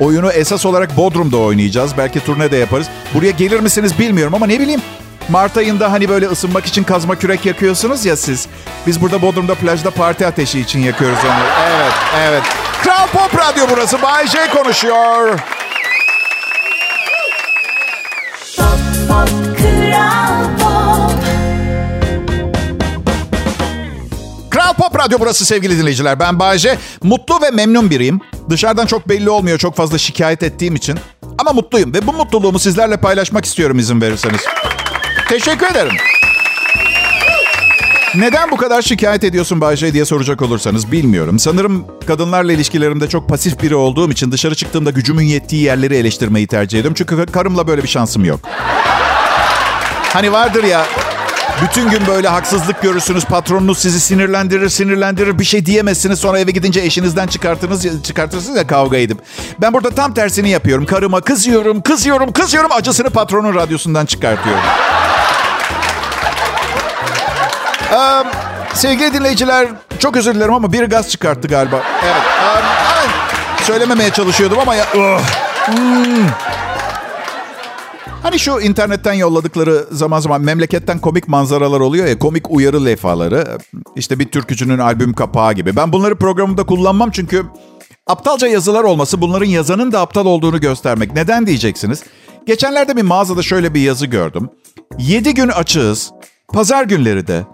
Oyunu 0.00 0.30
esas 0.32 0.66
olarak 0.66 0.96
Bodrum'da 0.96 1.36
oynayacağız. 1.36 1.96
Belki 1.98 2.24
turne 2.24 2.50
de 2.50 2.56
yaparız. 2.56 2.86
Buraya 3.14 3.30
gelir 3.30 3.60
misiniz 3.60 3.98
bilmiyorum 3.98 4.34
ama 4.34 4.46
ne 4.46 4.60
bileyim. 4.60 4.82
Mart 5.28 5.56
ayında 5.56 5.92
hani 5.92 6.08
böyle 6.08 6.26
ısınmak 6.26 6.66
için 6.66 6.82
kazma 6.84 7.18
kürek 7.18 7.46
yakıyorsunuz 7.46 8.04
ya 8.04 8.16
siz. 8.16 8.46
Biz 8.86 9.00
burada 9.00 9.22
Bodrum'da 9.22 9.54
plajda 9.54 9.90
parti 9.90 10.26
ateşi 10.26 10.60
için 10.60 10.80
yakıyoruz 10.80 11.18
onu. 11.24 11.44
Evet, 11.70 11.92
evet. 12.18 12.42
Kral 12.82 13.06
Pop 13.06 13.38
Radyo 13.38 13.64
burası. 13.70 14.02
Bay 14.02 14.26
J 14.26 14.38
konuşuyor. 14.54 15.38
Kral 24.62 24.74
Pop 24.74 24.98
Radyo 24.98 25.18
burası 25.20 25.44
sevgili 25.44 25.78
dinleyiciler. 25.78 26.20
Ben 26.20 26.38
Bayece. 26.38 26.78
Mutlu 27.02 27.42
ve 27.42 27.50
memnun 27.50 27.90
biriyim. 27.90 28.20
Dışarıdan 28.50 28.86
çok 28.86 29.08
belli 29.08 29.30
olmuyor 29.30 29.58
çok 29.58 29.76
fazla 29.76 29.98
şikayet 29.98 30.42
ettiğim 30.42 30.74
için. 30.74 30.98
Ama 31.38 31.52
mutluyum 31.52 31.94
ve 31.94 32.06
bu 32.06 32.12
mutluluğumu 32.12 32.58
sizlerle 32.58 32.96
paylaşmak 32.96 33.44
istiyorum 33.44 33.78
izin 33.78 34.00
verirseniz. 34.00 34.40
Teşekkür 35.28 35.66
ederim. 35.66 35.92
Neden 38.14 38.50
bu 38.50 38.56
kadar 38.56 38.82
şikayet 38.82 39.24
ediyorsun 39.24 39.60
Bayce 39.60 39.92
diye 39.92 40.04
soracak 40.04 40.42
olursanız 40.42 40.92
bilmiyorum. 40.92 41.38
Sanırım 41.38 41.86
kadınlarla 42.06 42.52
ilişkilerimde 42.52 43.08
çok 43.08 43.28
pasif 43.28 43.62
biri 43.62 43.74
olduğum 43.74 44.10
için 44.10 44.32
dışarı 44.32 44.54
çıktığımda 44.54 44.90
gücümün 44.90 45.24
yettiği 45.24 45.62
yerleri 45.62 45.96
eleştirmeyi 45.96 46.46
tercih 46.46 46.78
ediyorum. 46.78 46.94
Çünkü 46.98 47.26
karımla 47.26 47.66
böyle 47.66 47.82
bir 47.82 47.88
şansım 47.88 48.24
yok. 48.24 48.40
Hani 50.12 50.32
vardır 50.32 50.64
ya 50.64 50.86
bütün 51.62 51.90
gün 51.90 52.06
böyle 52.06 52.28
haksızlık 52.28 52.82
görürsünüz. 52.82 53.24
Patronunuz 53.24 53.78
sizi 53.78 54.00
sinirlendirir, 54.00 54.68
sinirlendirir. 54.68 55.38
Bir 55.38 55.44
şey 55.44 55.66
diyemezsiniz. 55.66 56.18
Sonra 56.18 56.38
eve 56.38 56.50
gidince 56.50 56.80
eşinizden 56.80 57.26
çıkartırınız, 57.26 58.02
çıkartırsınız 58.02 58.56
ya 58.56 58.66
kavga 58.66 58.96
edip. 58.96 59.18
Ben 59.58 59.72
burada 59.72 59.90
tam 59.90 60.14
tersini 60.14 60.50
yapıyorum. 60.50 60.86
Karıma 60.86 61.20
kızıyorum, 61.20 61.82
kızıyorum, 61.82 62.32
kızıyorum. 62.32 62.72
Acısını 62.72 63.10
patronun 63.10 63.54
radyosundan 63.54 64.06
çıkartıyorum. 64.06 64.62
Ee, 67.92 68.24
sevgili 68.74 69.14
dinleyiciler, 69.14 69.68
çok 69.98 70.16
özür 70.16 70.34
dilerim 70.34 70.54
ama 70.54 70.72
bir 70.72 70.84
gaz 70.84 71.08
çıkarttı 71.08 71.48
galiba. 71.48 71.76
Evet. 72.04 72.22
Ee, 72.42 72.60
evet. 72.98 73.10
Söylememeye 73.62 74.10
çalışıyordum 74.10 74.58
ama 74.58 74.74
ya... 74.74 74.84
Ugh. 74.94 75.20
Hmm. 75.66 76.26
Hani 78.22 78.38
şu 78.38 78.60
internetten 78.60 79.12
yolladıkları 79.12 79.86
zaman 79.90 80.20
zaman 80.20 80.40
memleketten 80.40 80.98
komik 80.98 81.28
manzaralar 81.28 81.80
oluyor 81.80 82.06
ya, 82.06 82.18
komik 82.18 82.50
uyarı 82.50 82.84
levhaları. 82.84 83.58
İşte 83.96 84.18
bir 84.18 84.28
türkücünün 84.28 84.78
albüm 84.78 85.12
kapağı 85.12 85.52
gibi. 85.52 85.76
Ben 85.76 85.92
bunları 85.92 86.16
programımda 86.16 86.66
kullanmam 86.66 87.10
çünkü 87.10 87.44
aptalca 88.06 88.48
yazılar 88.48 88.84
olması 88.84 89.20
bunların 89.20 89.46
yazanın 89.46 89.92
da 89.92 90.00
aptal 90.00 90.26
olduğunu 90.26 90.60
göstermek. 90.60 91.14
Neden 91.14 91.46
diyeceksiniz? 91.46 92.02
Geçenlerde 92.46 92.96
bir 92.96 93.02
mağazada 93.02 93.42
şöyle 93.42 93.74
bir 93.74 93.80
yazı 93.80 94.06
gördüm. 94.06 94.50
7 94.98 95.34
gün 95.34 95.48
açığız, 95.48 96.10
pazar 96.52 96.84
günleri 96.84 97.26
de. 97.26 97.46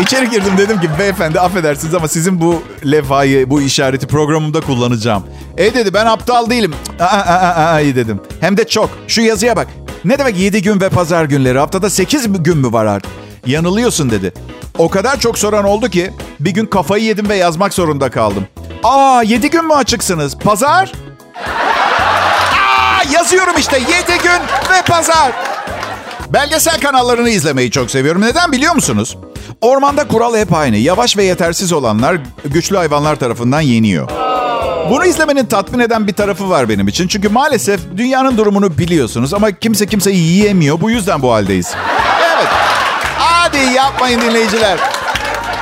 İçeri 0.00 0.30
girdim 0.30 0.52
dedim 0.58 0.80
ki 0.80 0.88
beyefendi 0.98 1.40
affedersiniz 1.40 1.94
ama 1.94 2.08
sizin 2.08 2.40
bu 2.40 2.62
levhayı, 2.86 3.50
bu 3.50 3.62
işareti 3.62 4.06
programımda 4.06 4.60
kullanacağım. 4.60 5.26
E 5.56 5.74
dedi 5.74 5.94
ben 5.94 6.06
aptal 6.06 6.50
değilim. 6.50 6.74
Aa, 7.00 7.04
aa, 7.04 7.54
aa, 7.54 7.80
iyi 7.80 7.96
dedim. 7.96 8.20
Hem 8.40 8.56
de 8.56 8.66
çok. 8.66 8.90
Şu 9.08 9.20
yazıya 9.22 9.56
bak. 9.56 9.68
Ne 10.04 10.18
demek 10.18 10.38
7 10.38 10.62
gün 10.62 10.80
ve 10.80 10.88
pazar 10.88 11.24
günleri? 11.24 11.58
Haftada 11.58 11.90
8 11.90 12.42
gün 12.42 12.58
mü 12.58 12.72
var 12.72 12.86
artık? 12.86 13.10
Yanılıyorsun 13.46 14.10
dedi. 14.10 14.32
O 14.78 14.88
kadar 14.90 15.20
çok 15.20 15.38
soran 15.38 15.64
oldu 15.64 15.88
ki 15.88 16.10
bir 16.40 16.50
gün 16.50 16.66
kafayı 16.66 17.04
yedim 17.04 17.28
ve 17.28 17.36
yazmak 17.36 17.74
zorunda 17.74 18.10
kaldım. 18.10 18.46
Aa 18.84 19.22
7 19.22 19.50
gün 19.50 19.66
mü 19.66 19.74
açıksınız? 19.74 20.38
Pazar? 20.38 20.92
Aa 21.46 23.12
yazıyorum 23.12 23.54
işte 23.58 23.78
7 23.78 24.22
gün 24.22 24.40
ve 24.70 24.82
pazar. 24.86 25.32
Belgesel 26.32 26.80
kanallarını 26.80 27.30
izlemeyi 27.30 27.70
çok 27.70 27.90
seviyorum. 27.90 28.22
Neden 28.22 28.52
biliyor 28.52 28.74
musunuz? 28.74 29.16
Ormanda 29.60 30.08
kural 30.08 30.36
hep 30.36 30.54
aynı. 30.54 30.76
Yavaş 30.76 31.16
ve 31.16 31.24
yetersiz 31.24 31.72
olanlar 31.72 32.18
güçlü 32.44 32.76
hayvanlar 32.76 33.16
tarafından 33.16 33.60
yeniyor. 33.60 34.08
Bunu 34.90 35.06
izlemenin 35.06 35.46
tatmin 35.46 35.78
eden 35.78 36.06
bir 36.06 36.12
tarafı 36.12 36.50
var 36.50 36.68
benim 36.68 36.88
için. 36.88 37.08
Çünkü 37.08 37.28
maalesef 37.28 37.80
dünyanın 37.96 38.36
durumunu 38.36 38.78
biliyorsunuz 38.78 39.34
ama 39.34 39.50
kimse 39.50 39.86
kimseyi 39.86 40.16
yiyemiyor. 40.16 40.80
Bu 40.80 40.90
yüzden 40.90 41.22
bu 41.22 41.32
haldeyiz. 41.32 41.74
Evet. 42.36 42.48
Hadi 43.18 43.58
yapmayın 43.58 44.20
dinleyiciler. 44.20 44.78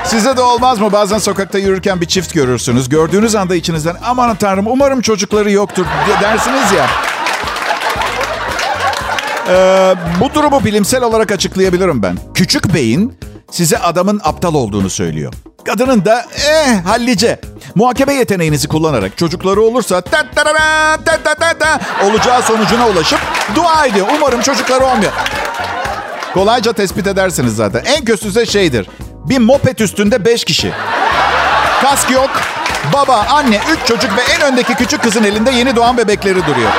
Size 0.04 0.36
de 0.36 0.40
olmaz 0.40 0.80
mı? 0.80 0.92
Bazen 0.92 1.18
sokakta 1.18 1.58
yürürken 1.58 2.00
bir 2.00 2.06
çift 2.06 2.34
görürsünüz. 2.34 2.88
Gördüğünüz 2.88 3.34
anda 3.34 3.54
içinizden 3.54 3.96
aman 4.04 4.36
tanrım 4.36 4.66
umarım 4.66 5.00
çocukları 5.00 5.50
yoktur 5.50 5.86
dersiniz 6.22 6.72
ya. 6.72 6.86
Ee, 9.48 9.94
bu 10.20 10.34
durumu 10.34 10.64
bilimsel 10.64 11.02
olarak 11.02 11.32
açıklayabilirim 11.32 12.02
ben. 12.02 12.18
Küçük 12.34 12.74
beyin 12.74 13.14
size 13.52 13.78
adamın 13.78 14.20
aptal 14.24 14.54
olduğunu 14.54 14.90
söylüyor. 14.90 15.32
Kadının 15.66 16.04
da 16.04 16.26
eh 16.48 16.84
hallice. 16.86 17.40
Muhakeme 17.74 18.14
yeteneğinizi 18.14 18.68
kullanarak 18.68 19.18
çocukları 19.18 19.60
olursa 19.62 20.00
ta 20.00 20.24
ta 20.34 20.44
ta 20.44 20.54
ta 21.04 21.16
ta 21.24 21.34
ta 21.34 21.58
ta 21.58 21.80
olacağı 22.06 22.42
sonucuna 22.42 22.88
ulaşıp 22.88 23.18
dua 23.54 23.86
ediyor. 23.86 24.06
Umarım 24.16 24.40
çocukları 24.40 24.84
olmuyor. 24.84 25.12
Kolayca 26.34 26.72
tespit 26.72 27.06
edersiniz 27.06 27.56
zaten. 27.56 27.84
En 27.84 28.04
kötüsü 28.04 28.46
şeydir. 28.46 28.86
Bir 29.28 29.38
moped 29.38 29.78
üstünde 29.78 30.24
beş 30.24 30.44
kişi. 30.44 30.72
Kask 31.82 32.10
yok. 32.10 32.30
Baba, 32.92 33.26
anne, 33.30 33.60
üç 33.72 33.88
çocuk 33.88 34.16
ve 34.16 34.22
en 34.34 34.40
öndeki 34.40 34.74
küçük 34.74 35.02
kızın 35.02 35.24
elinde 35.24 35.50
yeni 35.50 35.76
doğan 35.76 35.96
bebekleri 35.96 36.46
duruyor. 36.46 36.70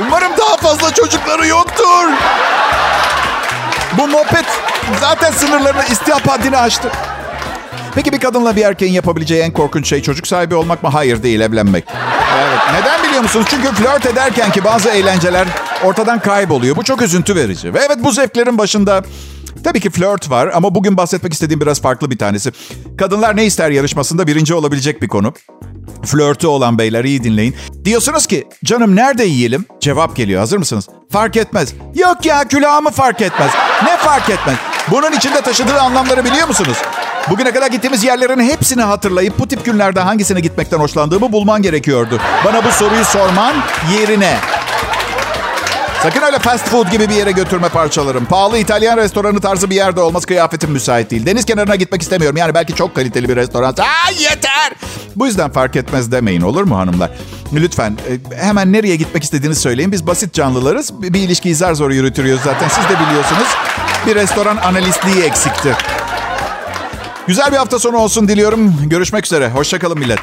Umarım 0.00 0.32
daha 0.38 0.56
fazla 0.56 0.94
çocukları 0.94 1.46
yoktur. 1.46 2.08
Bu 3.98 4.08
moped 4.08 4.44
zaten 5.00 5.32
sınırlarını 5.32 5.82
istihap 5.92 6.28
haddini 6.28 6.56
aştı. 6.56 6.90
Peki 7.94 8.12
bir 8.12 8.20
kadınla 8.20 8.56
bir 8.56 8.62
erkeğin 8.64 8.92
yapabileceği 8.92 9.42
en 9.42 9.52
korkunç 9.52 9.88
şey 9.88 10.02
çocuk 10.02 10.26
sahibi 10.26 10.54
olmak 10.54 10.82
mı? 10.82 10.88
Hayır 10.88 11.22
değil, 11.22 11.40
evlenmek. 11.40 11.84
Evet. 12.38 12.58
Neden 12.72 13.02
biliyor 13.08 13.22
musunuz? 13.22 13.46
Çünkü 13.50 13.68
flört 13.68 14.06
ederken 14.06 14.52
ki 14.52 14.64
bazı 14.64 14.88
eğlenceler 14.88 15.48
ortadan 15.84 16.20
kayboluyor. 16.20 16.76
Bu 16.76 16.84
çok 16.84 17.02
üzüntü 17.02 17.34
verici. 17.36 17.74
Ve 17.74 17.78
evet 17.78 17.98
bu 17.98 18.12
zevklerin 18.12 18.58
başında 18.58 19.02
tabii 19.64 19.80
ki 19.80 19.90
flört 19.90 20.30
var 20.30 20.50
ama 20.54 20.74
bugün 20.74 20.96
bahsetmek 20.96 21.32
istediğim 21.32 21.60
biraz 21.60 21.80
farklı 21.82 22.10
bir 22.10 22.18
tanesi. 22.18 22.52
Kadınlar 22.98 23.36
ne 23.36 23.44
ister 23.44 23.70
yarışmasında 23.70 24.26
birinci 24.26 24.54
olabilecek 24.54 25.02
bir 25.02 25.08
konu. 25.08 25.34
Flörtü 26.04 26.46
olan 26.46 26.78
beyler 26.78 27.04
iyi 27.04 27.24
dinleyin. 27.24 27.56
Diyorsunuz 27.84 28.26
ki 28.26 28.48
canım 28.64 28.96
nerede 28.96 29.24
yiyelim? 29.24 29.64
Cevap 29.80 30.16
geliyor 30.16 30.40
hazır 30.40 30.58
mısınız? 30.58 30.88
Fark 31.12 31.36
etmez. 31.36 31.74
Yok 31.94 32.26
ya 32.26 32.44
külahımı 32.44 32.90
fark 32.90 33.20
etmez. 33.22 33.50
Ne 33.84 33.96
fark 33.96 34.30
etmez? 34.30 34.56
Bunun 34.90 35.12
içinde 35.12 35.40
taşıdığı 35.40 35.80
anlamları 35.80 36.24
biliyor 36.24 36.48
musunuz? 36.48 36.76
Bugüne 37.30 37.52
kadar 37.52 37.70
gittiğimiz 37.70 38.04
yerlerin 38.04 38.40
hepsini 38.40 38.82
hatırlayıp 38.82 39.38
bu 39.38 39.48
tip 39.48 39.64
günlerde 39.64 40.00
hangisine 40.00 40.40
gitmekten 40.40 40.78
hoşlandığımı 40.78 41.32
bulman 41.32 41.62
gerekiyordu. 41.62 42.20
Bana 42.44 42.64
bu 42.64 42.70
soruyu 42.72 43.04
sorman 43.04 43.54
yerine. 43.98 44.36
Sakın 46.02 46.22
öyle 46.22 46.38
fast 46.38 46.68
food 46.68 46.90
gibi 46.90 47.08
bir 47.08 47.14
yere 47.14 47.30
götürme 47.32 47.68
parçalarım. 47.68 48.24
Pahalı 48.24 48.58
İtalyan 48.58 48.96
restoranı 48.96 49.40
tarzı 49.40 49.70
bir 49.70 49.74
yerde 49.74 50.00
olması 50.00 50.26
kıyafetim 50.26 50.70
müsait 50.70 51.10
değil. 51.10 51.26
Deniz 51.26 51.44
kenarına 51.44 51.76
gitmek 51.76 52.02
istemiyorum. 52.02 52.36
Yani 52.36 52.54
belki 52.54 52.74
çok 52.74 52.94
kaliteli 52.94 53.28
bir 53.28 53.36
restoran. 53.36 53.74
Aa 53.78 54.10
yeter! 54.18 54.72
Bu 55.16 55.26
yüzden 55.26 55.50
fark 55.52 55.76
etmez 55.76 56.12
demeyin 56.12 56.40
olur 56.40 56.64
mu 56.64 56.78
hanımlar? 56.78 57.10
Lütfen 57.52 57.98
e, 58.32 58.36
hemen 58.36 58.72
nereye 58.72 58.96
gitmek 58.96 59.24
istediğinizi 59.24 59.60
söyleyin. 59.60 59.92
Biz 59.92 60.06
basit 60.06 60.32
canlılarız. 60.34 61.02
Bir 61.02 61.20
ilişkiyi 61.20 61.54
zar 61.54 61.74
zor 61.74 61.90
yürütüyoruz 61.90 62.42
zaten. 62.44 62.68
Siz 62.68 62.84
de 62.84 63.00
biliyorsunuz. 63.06 63.48
Bir 64.06 64.14
restoran 64.14 64.56
analistliği 64.56 65.22
eksikti. 65.22 65.76
Güzel 67.26 67.52
bir 67.52 67.56
hafta 67.56 67.78
sonu 67.78 67.96
olsun 67.96 68.28
diliyorum. 68.28 68.74
Görüşmek 68.88 69.26
üzere. 69.26 69.50
Hoşçakalın 69.50 69.98
millet. 69.98 70.18